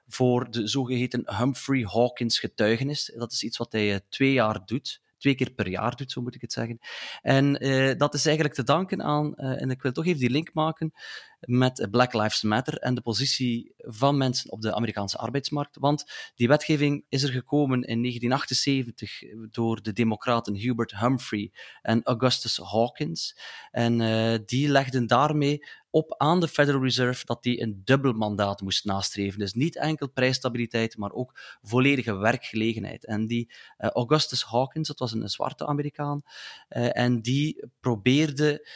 [0.08, 3.14] voor de zogeheten Humphrey Hawkins getuigenis.
[3.18, 6.36] Dat is iets wat hij twee jaar doet twee keer per jaar doet, zo moet
[6.36, 6.80] ik het zeggen.
[7.22, 10.30] En uh, dat is eigenlijk te danken aan, uh, en ik wil toch even die
[10.30, 10.94] link maken
[11.40, 15.78] met Black Lives Matter en de positie van mensen op de Amerikaanse arbeidsmarkt.
[15.80, 21.52] Want die wetgeving is er gekomen in 1978 door de democraten Hubert Humphrey
[21.82, 23.40] en Augustus Hawkins.
[23.72, 25.66] En uh, die legden daarmee
[25.98, 29.40] op aan de Federal Reserve dat die een dubbel mandaat moest nastreven.
[29.40, 33.06] Dus niet enkel prijsstabiliteit, maar ook volledige werkgelegenheid.
[33.06, 36.22] En die uh, Augustus Hawkins, dat was een, zwarte Amerikaan,
[36.70, 38.68] uh, en die probeerde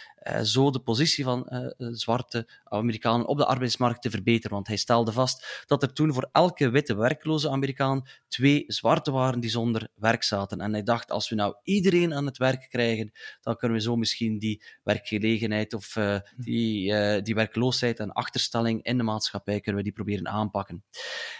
[0.43, 4.55] zo de positie van zwarte Amerikanen op de arbeidsmarkt te verbeteren.
[4.55, 9.39] Want hij stelde vast dat er toen voor elke witte werkloze Amerikaan twee zwarte waren
[9.39, 10.61] die zonder werk zaten.
[10.61, 13.95] En hij dacht, als we nou iedereen aan het werk krijgen, dan kunnen we zo
[13.95, 15.97] misschien die werkgelegenheid of
[16.37, 20.83] die uh, die werkloosheid en achterstelling in de maatschappij kunnen we die proberen aanpakken.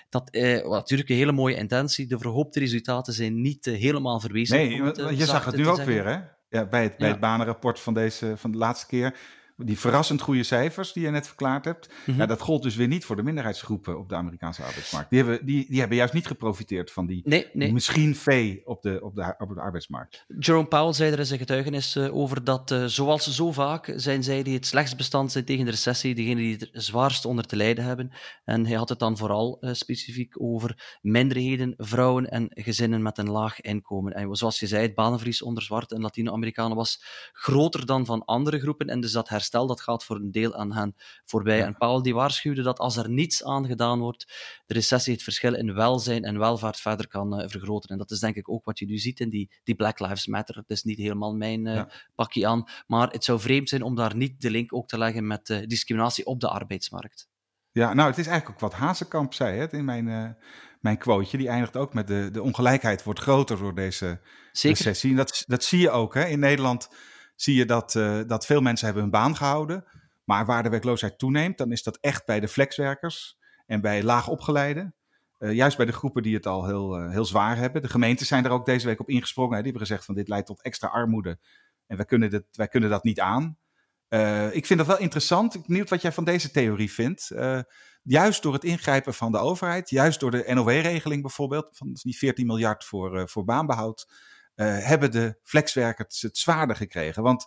[0.09, 2.07] Dat uh, natuurlijk een hele mooie intentie.
[2.07, 4.57] De verhoopte resultaten zijn niet helemaal verwezen.
[4.57, 4.75] Nee,
[5.17, 6.19] je zag het nu ook weer, hè?
[6.51, 7.13] Ja, bij het, bij ja.
[7.13, 9.15] het banenrapport van, deze, van de laatste keer
[9.65, 12.15] die verrassend goede cijfers die je net verklaard hebt, mm -hmm.
[12.15, 15.09] ja, dat gold dus weer niet voor de minderheidsgroepen op de Amerikaanse arbeidsmarkt.
[15.09, 17.65] Die hebben, die, die hebben juist niet geprofiteerd van die, nee, nee.
[17.65, 20.25] die misschien vee op de, op, de, op de arbeidsmarkt.
[20.39, 24.23] Jerome Powell zei er in zijn getuigenis uh, over dat, uh, zoals zo vaak, zijn
[24.23, 27.55] zij die het slechtst bestand zijn tegen de recessie, degenen die er zwaarst onder te
[27.55, 28.11] lijden hebben.
[28.43, 33.29] En hij had het dan vooral uh, specifiek over minderheden, vrouwen en gezinnen met een
[33.29, 34.13] laag inkomen.
[34.13, 38.59] En zoals je zei, het banenverlies onder zwarte en Latino-Amerikanen was groter dan van andere
[38.59, 38.87] groepen.
[38.87, 41.57] En dus dat herstel herstel, dat gaat voor een deel aan hen voorbij.
[41.57, 41.65] Ja.
[41.65, 44.25] En Paul die waarschuwde dat als er niets aan gedaan wordt,
[44.65, 47.89] de recessie het verschil in welzijn en welvaart verder kan uh, vergroten.
[47.89, 50.27] En dat is denk ik ook wat je nu ziet in die, die Black Lives
[50.27, 50.55] Matter.
[50.55, 51.89] Het is niet helemaal mijn ja.
[52.15, 55.27] pakje aan, maar het zou vreemd zijn om daar niet de link ook te leggen
[55.27, 57.29] met uh, discriminatie op de arbeidsmarkt.
[57.73, 60.29] Ja, nou, het is eigenlijk ook wat Hazekamp zei hè, in mijn, uh,
[60.79, 61.37] mijn quoteje.
[61.37, 64.19] Die eindigt ook met de, de ongelijkheid wordt groter door deze
[64.51, 64.77] Zeker.
[64.77, 65.09] recessie.
[65.09, 66.13] En dat, dat zie je ook.
[66.13, 66.25] Hè.
[66.25, 66.89] In Nederland
[67.41, 69.85] zie je dat, uh, dat veel mensen hebben hun baan gehouden.
[70.23, 74.27] Maar waar de werkloosheid toeneemt, dan is dat echt bij de flexwerkers en bij laag
[74.27, 74.95] opgeleiden.
[75.39, 77.81] Uh, juist bij de groepen die het al heel, uh, heel zwaar hebben.
[77.81, 79.55] De gemeenten zijn er ook deze week op ingesprongen.
[79.55, 79.61] Hè.
[79.61, 81.39] Die hebben gezegd van dit leidt tot extra armoede.
[81.87, 83.57] En wij kunnen, dit, wij kunnen dat niet aan.
[84.51, 85.53] ik vind dat wel interessant.
[85.53, 87.31] Ik ben benieuwd wat jij van deze theorie vindt.
[88.03, 92.45] juist door het ingrijpen van de overheid, juist door de NOW-regeling bijvoorbeeld, van die 14
[92.45, 94.15] miljard voor, voor baanbehoud, uh,
[94.55, 97.23] hebben de flexwerkers het zwaarder gekregen.
[97.23, 97.45] Want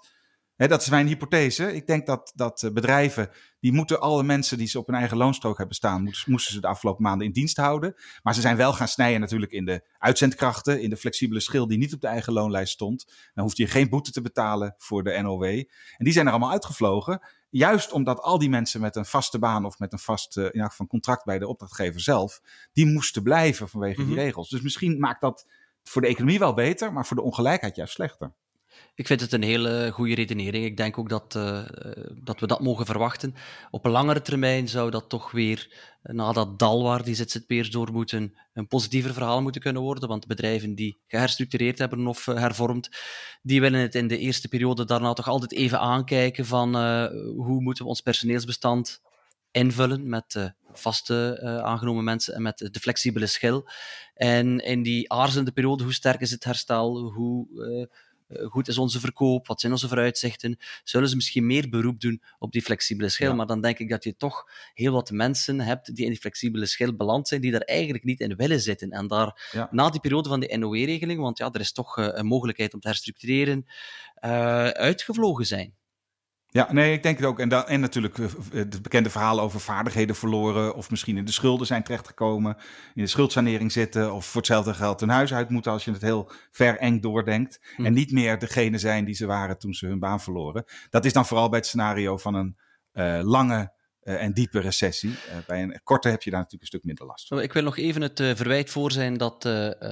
[0.57, 1.75] hè, dat is mijn hypothese.
[1.75, 5.59] Ik denk dat, dat bedrijven, die moeten alle mensen die ze op hun eigen loonstrook
[5.59, 7.95] hebben staan, moesten, ze de afgelopen maanden in dienst houden.
[8.23, 11.79] Maar ze zijn wel gaan snijden natuurlijk in de uitzendkrachten, in de flexibele schil die
[11.79, 13.07] niet op de eigen loonlijst stond.
[13.35, 15.45] Dan hoeft je geen boete te betalen voor de NOW.
[15.45, 15.67] En
[16.05, 17.21] die zijn er allemaal uitgevlogen.
[17.51, 20.71] Juist omdat al die mensen met een vaste baan of met een vast uh, in
[20.71, 22.41] van contract bij de opdrachtgever zelf,
[22.73, 24.15] die moesten blijven vanwege mm -hmm.
[24.15, 24.49] die regels.
[24.49, 25.47] Dus misschien maakt dat
[25.85, 28.33] voor de economie wel beter, maar voor de ongelijkheid juist slechter.
[28.95, 30.65] Ik vind het een hele goede redenering.
[30.65, 31.65] Ik denk ook dat, uh,
[32.23, 33.35] dat we dat mogen verwachten.
[33.71, 37.93] Op een langere termijn zou dat toch weer, na dat dal waar die ZZP'ers door
[37.93, 40.09] moeten, een positiever verhaal moeten kunnen worden.
[40.09, 42.91] Want bedrijven die geherstructureerd hebben of uh, hervormd,
[43.43, 46.77] die willen het in de eerste periode daarna toch altijd even aankijken van
[47.37, 49.03] hoe moeten we ons personeelsbestand
[49.55, 53.69] invullen met vaste uh, aangenomen mensen en met de flexibele schil.
[54.15, 56.99] En in die aarzelende periode, hoe sterk is het herstel?
[56.99, 57.49] Hoe
[58.29, 59.47] uh, goed is onze verkoop?
[59.47, 60.59] Wat zijn onze vooruitzichten?
[60.85, 63.29] Zullen ze misschien meer beroep doen op die flexibele schil?
[63.29, 63.35] Ja.
[63.35, 66.67] Maar dan denk ik dat je toch heel wat mensen hebt die in die flexibele
[66.67, 68.91] schil beland zijn, die daar eigenlijk niet in willen zitten.
[68.91, 69.69] En daar, ja.
[69.71, 72.89] na die periode van de NOE-regeling, want ja, er is toch een mogelijkheid om te
[72.89, 73.67] herstructureren,
[74.73, 75.75] uitgevlogen zijn.
[76.55, 77.39] Ja, nee, ik denk het ook.
[77.39, 78.17] En, dan, en natuurlijk
[78.53, 80.75] het bekende verhaal over vaardigheden verloren.
[80.75, 82.57] Of misschien in de schulden zijn terechtgekomen.
[82.95, 84.13] In de schuldsanering zitten.
[84.13, 87.61] Of voor hetzelfde geld hun huis uit moeten als je het heel ver eng doordenkt.
[87.77, 90.65] En niet meer degene zijn die ze waren toen ze hun baan verloren.
[90.91, 92.57] Dat is dan vooral bij het scenario van een
[92.93, 93.73] uh, lange
[94.05, 95.11] en diepe recessie.
[95.11, 97.41] Uh, bij een korte heb je daar natuurlijk een stuk minder last van.
[97.41, 99.49] Ik wil nog even het uh, verwijt voor zijn dat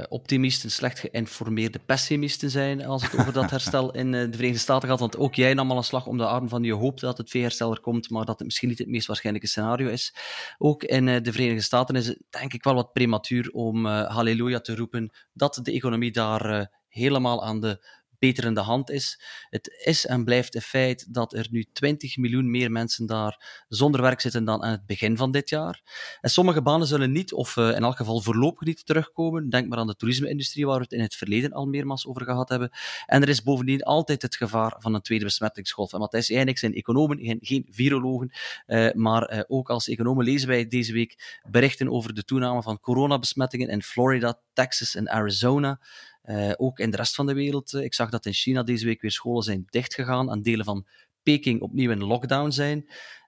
[0.09, 5.01] optimisten slecht geïnformeerde pessimisten zijn als het over dat herstel in de Verenigde Staten gaat.
[5.01, 7.31] Want ook jij nam al een slag om de arm van je hoopt dat het
[7.31, 10.14] veeherstel er komt, maar dat het misschien niet het meest waarschijnlijke scenario is.
[10.59, 14.77] Ook in de Verenigde Staten is het denk ik wel wat prematuur om halleluja te
[14.77, 19.21] roepen dat de economie daar helemaal aan de beter in de hand is.
[19.51, 24.03] Het is en blijft een feit dat er nu 20 miljoen meer mensen daar zonder
[24.03, 25.83] werk zitten dan aan het begin van dit jaar.
[26.21, 29.49] En sommige banen zullen niet, of uh, in elk geval voorlopig niet terugkomen.
[29.49, 32.49] Denk maar aan de toerisme-industrie, waar we het in het verleden al meermaals over gehad
[32.49, 32.71] hebben.
[33.07, 35.93] En er is bovendien altijd het gevaar van een tweede besmettingsgolf.
[35.93, 38.31] En Matthijs, eigenlijk zijn economen, geen, virologen,
[38.67, 42.81] uh, maar uh, ook als economen lezen wij deze week berichten over de toename van
[42.81, 45.81] coronabesmettingen in Florida, Texas en Arizona.
[46.25, 47.73] Uh, ook in de rest van de wereld.
[47.73, 50.87] Uh, ik zag dat in China deze week weer scholen zijn dichtgegaan en delen van
[51.23, 52.87] Peking opnieuw in lockdown zijn.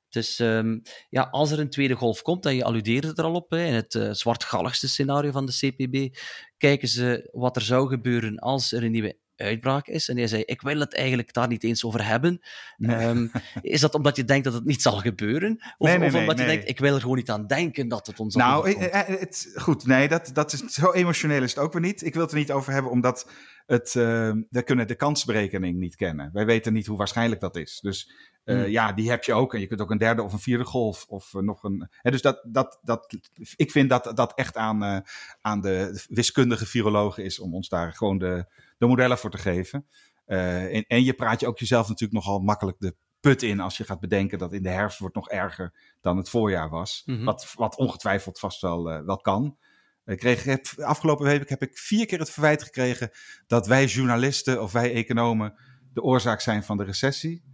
[0.08, 3.50] Dus um, ja, als er een tweede golf komt, en je alludeerde er al op,
[3.50, 6.16] hè, in het uh, zwartgalligste scenario van de CPB,
[6.56, 10.08] kijken ze wat er zou gebeuren als er een nieuwe uitbraak is.
[10.08, 12.40] En hij zei, ik wil het eigenlijk daar niet eens over hebben.
[12.76, 13.06] Nee.
[13.06, 13.30] Um,
[13.62, 15.62] is dat omdat je denkt dat het niet zal gebeuren?
[15.78, 18.06] Of, nee, nee, of omdat je denkt, ik wil er gewoon niet aan denken dat
[18.06, 21.72] het ons Nou, het, het, goed, nee, dat, dat is, zo emotioneel is het ook
[21.72, 22.04] weer niet.
[22.04, 23.30] Ik wil het er niet over hebben, omdat
[23.66, 26.30] het, uh, we kunnen de kansberekening niet kennen.
[26.32, 27.80] Wij weten niet hoe waarschijnlijk dat is.
[27.82, 28.12] Dus
[28.44, 28.70] uh, hmm.
[28.70, 29.54] ja, die heb je ook.
[29.54, 31.88] En je kunt ook een derde of een vierde golf of uh, nog een.
[31.90, 33.16] Hè, dus dat, dat, dat,
[33.56, 35.04] ik vind dat dat echt aan,
[35.40, 39.86] aan de wiskundige virologen is om ons daar gewoon de, de modellen voor te geven.
[40.24, 43.84] En, en, je praat je ook jezelf natuurlijk nogal makkelijk de put in als je
[43.84, 47.02] gaat bedenken dat in de herfst wordt nog erger dan het voorjaar was.
[47.04, 47.24] Mm -hmm.
[47.24, 49.58] wat, wat ongetwijfeld vast wel, wel kan.
[50.04, 53.10] Ik kreeg het, afgelopen week heb ik vier keer het verwijt gekregen
[53.46, 55.54] dat wij journalisten of wij economen
[55.92, 57.44] de oorzaak zijn van de recessie.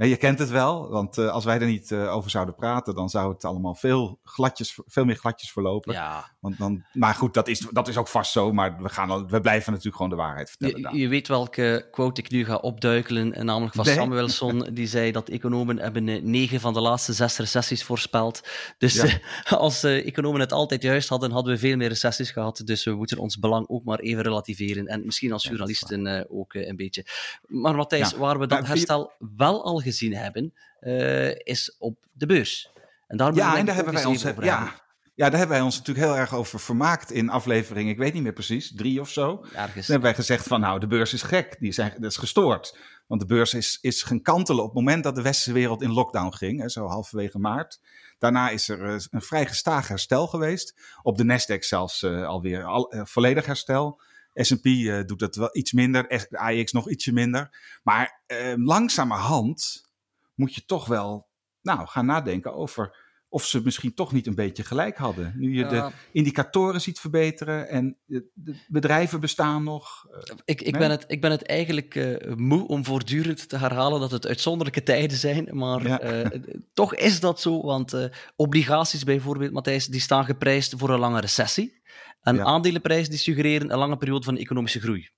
[0.00, 2.94] Nee, je kent het wel, want uh, als wij er niet uh, over zouden praten,
[2.94, 5.92] dan zou het allemaal veel, gladjes, veel meer gladjes verlopen.
[5.92, 6.32] Ja.
[6.38, 9.26] Want dan, maar goed, dat is, dat is ook vast zo, maar we, gaan al,
[9.26, 10.94] we blijven natuurlijk gewoon de waarheid vertellen.
[10.94, 13.94] Je, je weet welke quote ik nu ga opduikelen, namelijk van nee.
[13.94, 18.40] Samuelson, die zei dat economen hebben negen van de laatste zes recessies voorspeld.
[18.78, 19.20] Dus ja.
[19.44, 22.62] als economen het altijd juist hadden, hadden we veel meer recessies gehad.
[22.64, 24.86] Dus we moeten ons belang ook maar even relativeren.
[24.86, 27.06] En misschien als journalisten ja, ook een beetje.
[27.46, 32.70] Maar Matthijs, waar we dat herstel wel al gezien hebben, uh, is op de beurs.
[33.06, 34.74] En daar, ja, en daar hebben wij ons ja,
[35.20, 38.22] ja, daar hebben wij ons natuurlijk heel erg over vermaakt in aflevering, ik weet niet
[38.22, 39.44] meer precies, drie of zo.
[39.44, 39.54] Ergens.
[39.54, 42.78] Dan hebben wij gezegd van nou, de beurs is gek, die zijn, dat is gestoord.
[43.06, 45.92] Want de beurs is, is gaan kantelen op het moment dat de westerse wereld in
[45.92, 47.80] lockdown ging, hè, zo halverwege maart.
[48.18, 50.74] Daarna is er uh, een vrij gestaag herstel geweest.
[51.02, 54.00] Op de Nasdaq zelfs uh, alweer al, uh, volledig herstel.
[54.34, 57.78] S&P uh, doet dat wel iets minder, AX nog ietsje minder.
[57.82, 59.90] Maar uh, langzamerhand
[60.34, 61.28] moet je toch wel
[61.60, 65.32] nou, gaan nadenken over of ze misschien toch niet een beetje gelijk hadden.
[65.36, 68.30] Nu je de indicatoren ziet verbeteren en de
[68.68, 70.06] bedrijven bestaan nog.
[70.10, 70.80] Uh, ik, ik, nee?
[70.80, 74.82] ben het, ik ben het eigenlijk uh, moe om voortdurend te herhalen dat het uitzonderlijke
[74.82, 75.48] tijden zijn.
[75.52, 76.24] Maar ja.
[76.24, 76.40] uh,
[76.72, 81.79] toch is dat zo, want obligaties bijvoorbeeld, Matthijs, die staan geprijsd voor een lange recessie.
[82.20, 82.44] En ja.
[82.44, 85.10] aandelenprijzen die suggereren een lange periode van economische groei.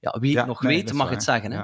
[0.00, 1.14] Ja, wie het nog weet, mag waar.
[1.14, 1.52] het zeggen.
[1.52, 1.62] Hè?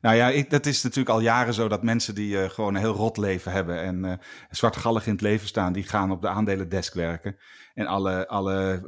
[0.00, 2.94] Nou ja, dat is natuurlijk al jaren zo dat mensen die uh, gewoon een heel
[2.94, 4.12] rot leven hebben en uh,
[4.50, 7.36] zwartgallig in het leven staan, die gaan op de aandelendesk werken.
[7.74, 8.82] En alle, alle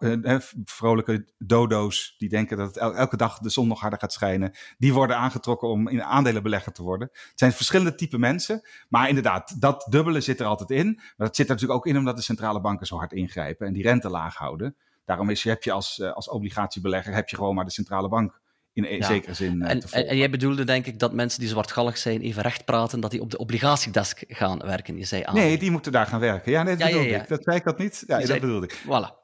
[0.00, 4.52] uh, vrolijke dodo's die denken dat el elke dag de zon nog harder gaat schijnen,
[4.78, 7.08] die worden aangetrokken om in aandelenbelegger te worden.
[7.12, 10.94] Het zijn verschillende type mensen, maar inderdaad, dat dubbele zit er altijd in.
[10.94, 13.72] Maar dat zit er natuurlijk ook in omdat de centrale banken zo hard ingrijpen en
[13.72, 14.76] die rente laag houden.
[15.04, 18.40] Daarom is, heb je als, als obligatiebelegger heb je gewoon maar de centrale bank
[18.84, 19.06] in ja.
[19.06, 22.20] zekere zin uh, en, en, en, jij bedoelde denk ik dat mensen die zwartgallig zijn
[22.20, 24.98] even recht praten, dat die op de obligatiedesk gaan werken.
[24.98, 25.34] Je zei aan.
[25.34, 26.52] Nee, die moeten daar gaan werken.
[26.52, 27.28] Ja, nee, dat ja, bedoelde ja, ik.
[27.28, 28.04] Dat zei ik dat niet?
[28.06, 28.78] Ja, dat zei, bedoelde ik.
[28.84, 29.16] Voilà.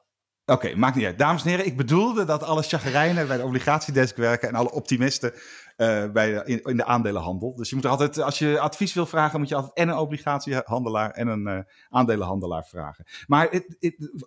[0.47, 1.17] Oké, okay, maakt niet uit.
[1.17, 5.33] Dames en heren, ik bedoelde dat alle chagrijnen bij de obligatiedesk werken en alle optimisten
[5.77, 7.55] uh, bij in, de aandelenhandel.
[7.55, 11.11] Dus je moet altijd, als je advies wil vragen, moet je altijd en een obligatiehandelaar
[11.11, 11.59] en een uh,
[11.89, 13.05] aandelenhandelaar vragen.
[13.27, 13.61] Maar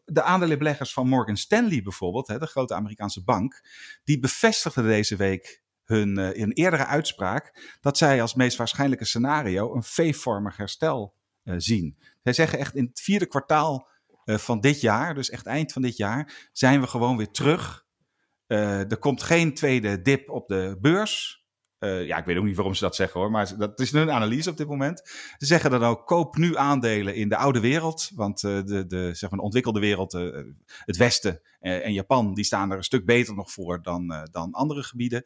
[0.05, 3.61] de aandelenbeleggers van Morgan Stanley bijvoorbeeld, hè, de grote Amerikaanse bank,
[4.05, 9.75] die bevestigden deze week hun uh, in eerdere uitspraak dat zij als meest waarschijnlijke scenario
[9.75, 11.17] een V-vormig herstel
[11.57, 11.99] zien.
[12.23, 13.89] Zij zeggen echt in het vierde kwartaal
[14.25, 17.87] van dit jaar, dus echt eind van dit jaar, zijn we gewoon weer terug.
[18.49, 21.47] Uh, er komt geen tweede dip op de beurs.
[21.79, 24.11] Uh, ja, ik weet ook niet waarom ze dat zeggen hoor, maar dat is hun
[24.11, 25.01] analyse op dit moment.
[25.37, 28.11] Ze zeggen dan ook, koop nu aandelen in de oude wereld.
[28.15, 30.13] Want uh, de, de, zeg maar de ontwikkelde wereld,
[30.69, 34.83] het Westen en Japan, die staan er een stuk beter nog voor dan, dan andere
[34.83, 35.23] gebieden.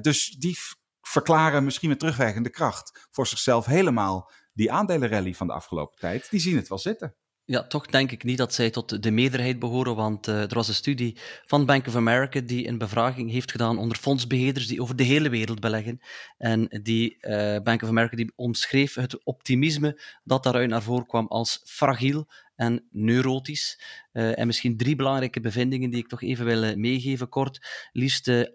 [0.00, 0.58] dus die
[1.00, 6.40] verklaren misschien met terugwerkende kracht voor zichzelf helemaal die aandelenrally van de afgelopen tijd, die
[6.40, 7.14] zien het wel zitten.
[7.48, 10.68] Ja, toch denk ik niet dat zij tot de meerderheid behoren, want uh, er was
[10.68, 14.96] een studie van Bank of America die een bevraging heeft gedaan onder fondsbeheerders die over
[14.96, 16.00] de hele wereld beleggen.
[16.38, 21.26] En die uh, Bank of America die omschreef het optimisme dat daaruit naar voren kwam
[21.26, 22.26] als fragiel
[22.56, 23.80] en neurotisch.
[24.12, 27.88] Uh, en misschien drie belangrijke bevindingen die ik toch even wil meegeven kort.
[27.92, 28.48] Liefst uh, 78%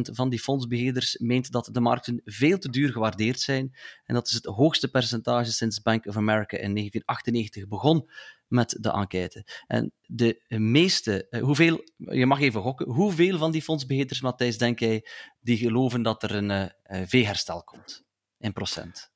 [0.00, 3.76] van die fondsbeheerders meent dat de markten veel te duur gewaardeerd zijn.
[4.04, 8.10] En dat is het hoogste percentage sinds Bank of America in 1998 begon
[8.48, 9.46] met de enquête.
[9.66, 15.06] En de meeste, hoeveel, je mag even gokken, hoeveel van die fondsbeheerders, Matthijs, denk jij,
[15.40, 16.70] die geloven dat er een
[17.08, 18.04] V-herstel komt?
[18.38, 19.12] In procent.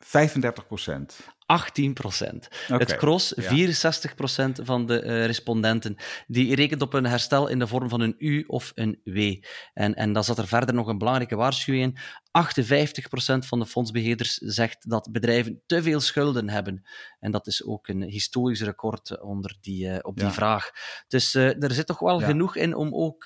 [0.00, 1.18] 35 procent.
[1.50, 2.48] 18 procent.
[2.64, 3.42] Okay, het cross, ja.
[3.42, 8.00] 64 procent van de uh, respondenten, die rekent op een herstel in de vorm van
[8.00, 9.34] een U of een W.
[9.74, 11.98] En, en dan zat er verder nog een belangrijke waarschuwing in.
[12.30, 16.82] 58 procent van de fondsbeheerders zegt dat bedrijven te veel schulden hebben.
[17.20, 20.32] En dat is ook een historisch record onder die, uh, op die ja.
[20.32, 20.70] vraag.
[21.08, 22.26] Dus uh, er zit toch wel ja.
[22.26, 23.24] genoeg in om ook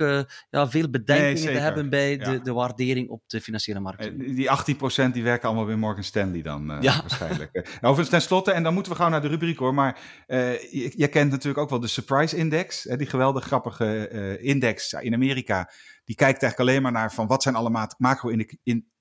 [0.50, 4.18] ja, veel bedenkingen nee, te hebben bij de, de waardering op de financiële markten.
[4.18, 7.68] Die 18 procent die werken allemaal bij Morgan Stanley dan waarschijnlijk.
[7.76, 9.74] Overigens, ten slotte, en dan moeten we gewoon naar de rubriek hoor.
[9.74, 12.84] Maar je, je, kent natuurlijk ook wel de Surprise Index.
[12.84, 15.70] Hè, die geweldig grappige index in Amerika.
[16.04, 17.88] Die kijkt eigenlijk alleen maar naar van wat zijn alle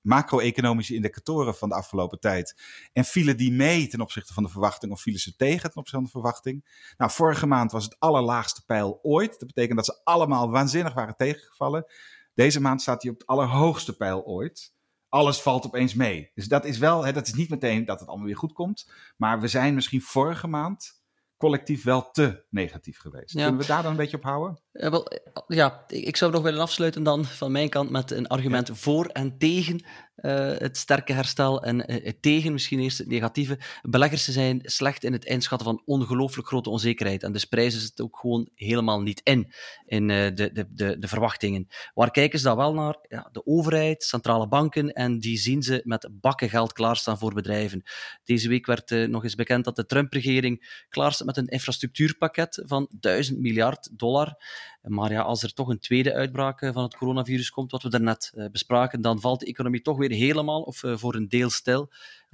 [0.02, 2.62] macro-economische in, indicatoren van de afgelopen tijd.
[2.92, 5.90] En vielen die mee ten opzichte van de verwachting of vielen ze tegen ten opzichte
[5.90, 6.64] van de verwachting?
[6.96, 9.38] Nou, vorige maand was het allerlaagste pijl ooit.
[9.38, 11.86] Dat betekent dat ze allemaal waanzinnig waren tegengevallen.
[12.34, 14.72] Deze maand staat hij op het allerhoogste pijl ooit
[15.14, 16.30] alles valt opeens mee.
[16.34, 18.90] Dus dat is wel, hè, dat is niet meteen dat het allemaal weer goed komt.
[19.16, 21.03] Maar we zijn misschien vorige maand
[21.44, 23.34] collectief wel te negatief geweest.
[23.34, 23.42] Ja.
[23.42, 24.58] Kunnen we daar dan een beetje op houden?
[24.72, 25.08] Uh, wel,
[25.46, 28.74] ja, ik zou nog willen afsluiten dan van mijn kant met een argument ja.
[28.74, 29.84] voor en tegen
[30.16, 33.58] uh, het sterke herstel en uh, tegen misschien eerst het negatieve.
[33.82, 38.00] Beleggers zijn slecht in het inschatten van ongelooflijk grote onzekerheid en dus prijzen ze het
[38.00, 39.52] ook gewoon helemaal niet in,
[39.86, 41.68] in de, de, de, de verwachtingen.
[41.94, 42.96] Waar kijken ze dan wel naar?
[43.08, 47.82] Ja, de overheid, centrale banken en die zien ze met bakken geld klaarstaan voor bedrijven.
[48.24, 53.40] Deze week werd nog eens bekend dat de Trump-regering klaarstaat met een infrastructuurpakket van 1000
[53.40, 54.36] miljard dollar.
[54.84, 58.32] Maar ja, als er toch een tweede uitbraak van het coronavirus komt, wat we daarnet
[58.34, 61.90] uh, bespraken, dan valt de economie toch weer helemaal of uh, voor een deel stil.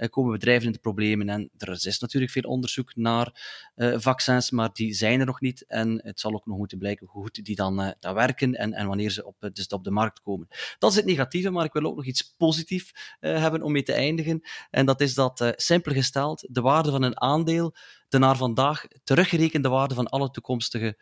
[0.09, 1.29] Komen bedrijven in de problemen.
[1.29, 3.41] En er is natuurlijk veel onderzoek naar
[3.95, 5.65] vaccins, maar die zijn er nog niet.
[5.67, 8.87] En het zal ook nog moeten blijken hoe goed die dan, dan werken en, en
[8.87, 10.47] wanneer ze op, dus op de markt komen.
[10.79, 13.93] Dat is het negatieve, maar ik wil ook nog iets positiefs hebben om mee te
[13.93, 14.41] eindigen.
[14.69, 17.75] En dat is dat, simpel gesteld, de waarde van een aandeel
[18.11, 20.97] de naar vandaag teruggerekende waarde van alle toekomstige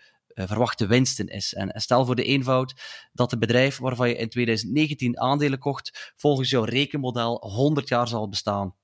[0.48, 1.54] verwachte winsten is.
[1.54, 2.74] En stel voor de eenvoud
[3.14, 8.30] dat het bedrijf waarvan je in 2019 aandelen kocht, volgens jouw rekenmodel 100 jaar zal
[8.30, 8.76] bestaan.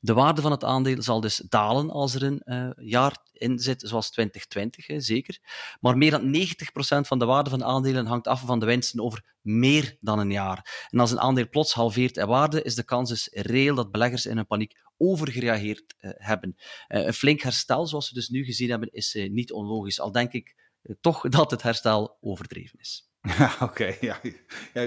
[0.00, 3.82] De waarde van het aandeel zal dus dalen als er een uh, jaar in zit,
[3.86, 5.38] zoals 2020, hè, zeker.
[5.80, 9.24] Maar meer dan 90% van de waarde van aandelen hangt af van de winsten over
[9.40, 10.86] meer dan een jaar.
[10.90, 14.26] En als een aandeel plots halveert in waarde, is de kans dus reëel dat beleggers
[14.26, 16.56] in een paniek overgereageerd uh, hebben.
[16.88, 20.00] Een flink herstel, zoals we dus nu gezien hebben, is niet onlogisch.
[20.00, 20.63] Al denk ik
[21.00, 23.12] toch dat het herstel overdreven is.
[23.20, 23.64] Ja, oké.
[23.64, 24.16] Okay, ja.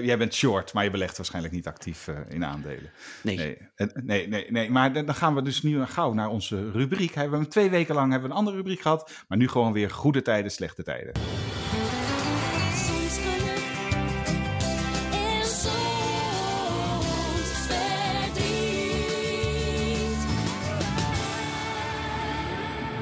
[0.00, 2.90] Jij bent short, maar je belegt waarschijnlijk niet actief uh, in aandelen.
[3.22, 3.36] Nee.
[3.36, 3.58] Nee,
[3.94, 4.50] nee, nee.
[4.50, 4.70] nee.
[4.70, 7.14] Maar dan gaan we dus nu gauw naar onze rubriek.
[7.14, 9.90] We hebben twee weken lang hebben we een andere rubriek gehad, maar nu gewoon weer
[9.90, 11.12] goede tijden, slechte tijden.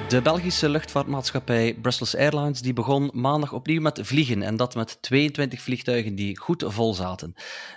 [0.08, 5.60] De Belgische luchtvaartmaatschappij Brussels Airlines die begon maandag opnieuw met vliegen en dat met 22
[5.60, 7.34] vliegtuigen die goed vol zaten.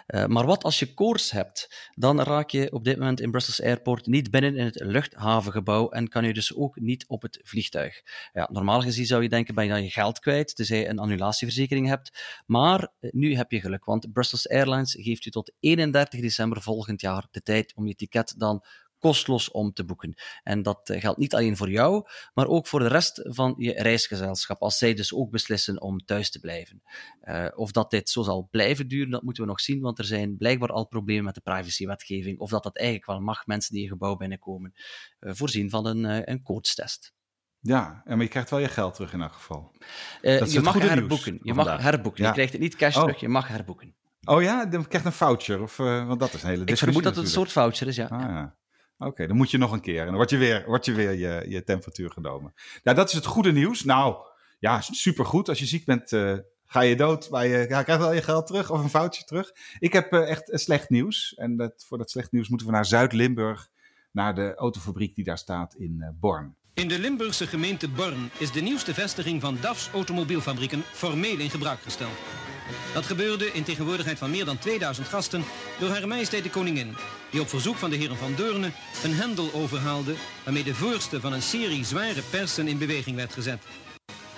[0.08, 1.90] Uh, maar wat als je koers hebt?
[1.96, 6.08] Dan raak je op dit moment in Brussels Airport niet binnen in het luchthavengebouw en
[6.08, 8.02] kan je dus ook niet op het vliegtuig.
[8.34, 11.00] Ja, normaal gezien zou je denken ben je dan je geld kwijt, tenzij je een
[11.00, 12.42] annulatieverzekering hebt.
[12.46, 17.02] Maar uh, nu heb je geluk, want Brussels Airlines geeft je tot 31 december volgend
[17.02, 18.64] jaar de tijd om je ticket dan
[19.00, 20.14] kostlos om te boeken.
[20.44, 23.74] En dat eh, geldt niet alleen voor jou, maar ook voor de rest van je
[23.74, 26.82] reisgezelschap, als zij dus ook beslissen om thuis te blijven.
[27.24, 30.06] Uh, of dat dit zo zal blijven duren, dat moeten we nog zien, want er
[30.06, 33.84] zijn blijkbaar al problemen met de privacywetgeving, of dat dat eigenlijk wel mag, mensen die
[33.84, 34.74] je gebouw binnenkomen,
[35.20, 37.14] uh, voorzien van een, een coach-test.
[37.62, 39.76] Ja, maar je krijgt wel je geld terug in elk geval.
[40.22, 41.40] je mag herboeken.
[41.42, 42.22] Je mag herboeken.
[42.22, 42.28] Ja.
[42.28, 43.02] Je krijgt het niet cash oh.
[43.02, 43.96] terug, je mag herboeken.
[44.24, 47.04] Oh ja, dan krijg je een voucher, of, want dat is een hele Ik vermoed
[47.04, 48.06] dat het een soort voucher is, ja.
[48.06, 48.59] Ah, ja.
[49.00, 50.00] Oké, dan moet je nog een keer.
[50.00, 52.54] En dan word je weer, word je, weer je, je temperatuur genomen.
[52.84, 53.84] Nou, dat is het goede nieuws.
[53.84, 54.16] Nou,
[54.60, 55.50] ja, supergoed.
[55.50, 58.72] Als je ziek bent, uh, ga je dood, maar je krijgt wel je geld terug
[58.72, 59.52] of een foutje terug.
[59.80, 61.34] Ik heb uh, echt slecht nieuws.
[61.36, 63.70] En dat, voor dat slecht nieuws moeten we naar Zuid-Limburg,
[64.12, 66.56] naar de autofabriek die daar staat in Born.
[66.74, 71.80] In de Limburgse gemeente Born is de nieuwste vestiging van DAF's automobielfabrieken formeel in gebruik
[71.80, 72.49] gesteld.
[72.94, 75.44] Dat gebeurde in tegenwoordigheid van meer dan 2000 gasten
[75.80, 76.96] door Haar Majesteit de Koningin,
[77.30, 78.72] die op verzoek van de heren van Deurne
[79.04, 83.64] een hendel overhaalde waarmee de voorste van een serie zware persen in beweging werd gezet.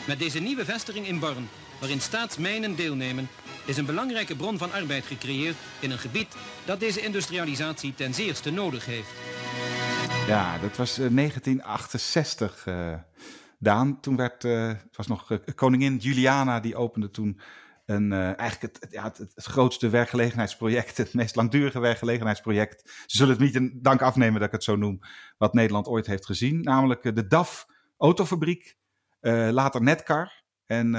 [0.07, 3.29] Met deze nieuwe vestiging in Born, waarin staatsmijnen deelnemen,
[3.65, 8.51] is een belangrijke bron van arbeid gecreëerd in een gebied dat deze industrialisatie ten zeerste
[8.51, 9.09] nodig heeft.
[10.27, 12.93] Ja, dat was 1968, uh,
[13.57, 13.99] Daan.
[13.99, 17.39] Toen werd, uh, het was nog koningin Juliana, die opende toen
[17.91, 22.91] een, eigenlijk het, het, grootste werkgelegenheidsproject, het meest langdurige werkgelegenheidsproject.
[23.05, 24.99] Ze zullen het niet in dank afnemen dat ik het zo noem,
[25.37, 26.61] wat Nederland ooit heeft gezien.
[26.61, 27.65] Namelijk de DAF
[27.97, 28.77] autofabriek,
[29.49, 30.39] later Netcar.
[30.65, 30.91] En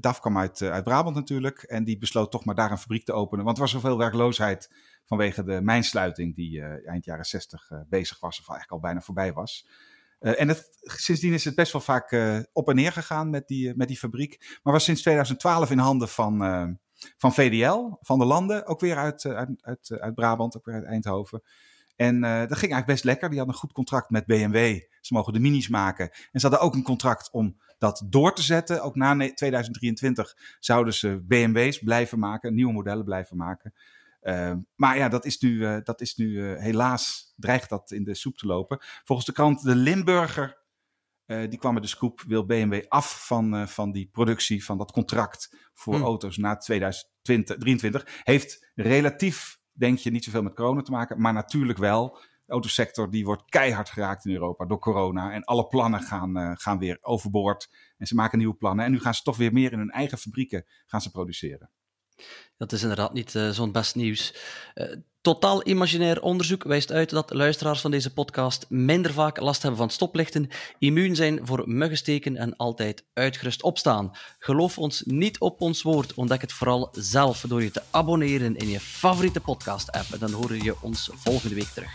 [0.00, 1.62] DAF kwam uit, uit Brabant natuurlijk.
[1.62, 3.44] En die besloot toch maar daar een fabriek te openen.
[3.44, 4.74] Want er was zoveel werkloosheid
[5.04, 8.40] vanwege de mijnsluiting die eind jaren 60 bezig was.
[8.40, 9.66] Of eigenlijk al bijna voorbij was.
[10.20, 13.74] Uh, en sindsdien is het best wel vaak uh, op en neer gegaan met die,
[13.76, 14.58] met die fabriek.
[14.62, 16.38] Maar was sinds 2012 in handen van,
[17.16, 18.66] van VDL, van de landen.
[18.66, 19.26] Ook weer uit,
[19.60, 21.42] uit, uit Brabant, ook weer uit Eindhoven.
[21.96, 23.28] En dat ging eigenlijk best lekker.
[23.28, 24.80] Die hadden een goed contract met BMW.
[25.00, 26.10] Ze mogen de minis maken.
[26.32, 28.82] En ze hadden ook een contract om dat door te zetten.
[28.82, 33.74] Ook na 2023 zouden ze BMW's blijven maken, nieuwe modellen blijven maken.
[34.22, 38.04] Uh, maar ja, dat is nu, uh, dat is nu uh, helaas, dreigt dat in
[38.04, 38.78] de soep te lopen.
[39.04, 40.58] Volgens de krant De Limburger,
[41.26, 45.70] die kwam met de scoop, wil BMW af van, van die productie, van dat contract
[45.74, 46.04] voor Hmm.
[46.04, 48.20] auto's na 2023.
[48.22, 52.18] Heeft relatief, denk je, niet zoveel met corona te maken, maar natuurlijk wel.
[52.44, 55.32] De autosector die wordt keihard geraakt in Europa door corona.
[55.32, 57.70] En alle plannen gaan, gaan weer overboord.
[57.96, 58.84] En ze maken nieuwe plannen.
[58.84, 61.70] En nu gaan ze toch weer meer in hun eigen fabrieken gaan ze produceren.
[62.56, 64.34] Dat is inderdaad niet uh, zo'n best nieuws.
[64.74, 64.86] Uh,
[65.20, 69.90] totaal imaginair onderzoek wijst uit dat luisteraars van deze podcast minder vaak last hebben van
[69.90, 70.48] stoplichten,
[70.78, 74.10] immuun zijn voor muggensteken en altijd uitgerust opstaan.
[74.38, 78.68] Geloof ons niet op ons woord, ontdek het vooral zelf door je te abonneren in
[78.68, 80.12] je favoriete podcast-app.
[80.12, 81.90] En dan hoor je ons volgende week terug.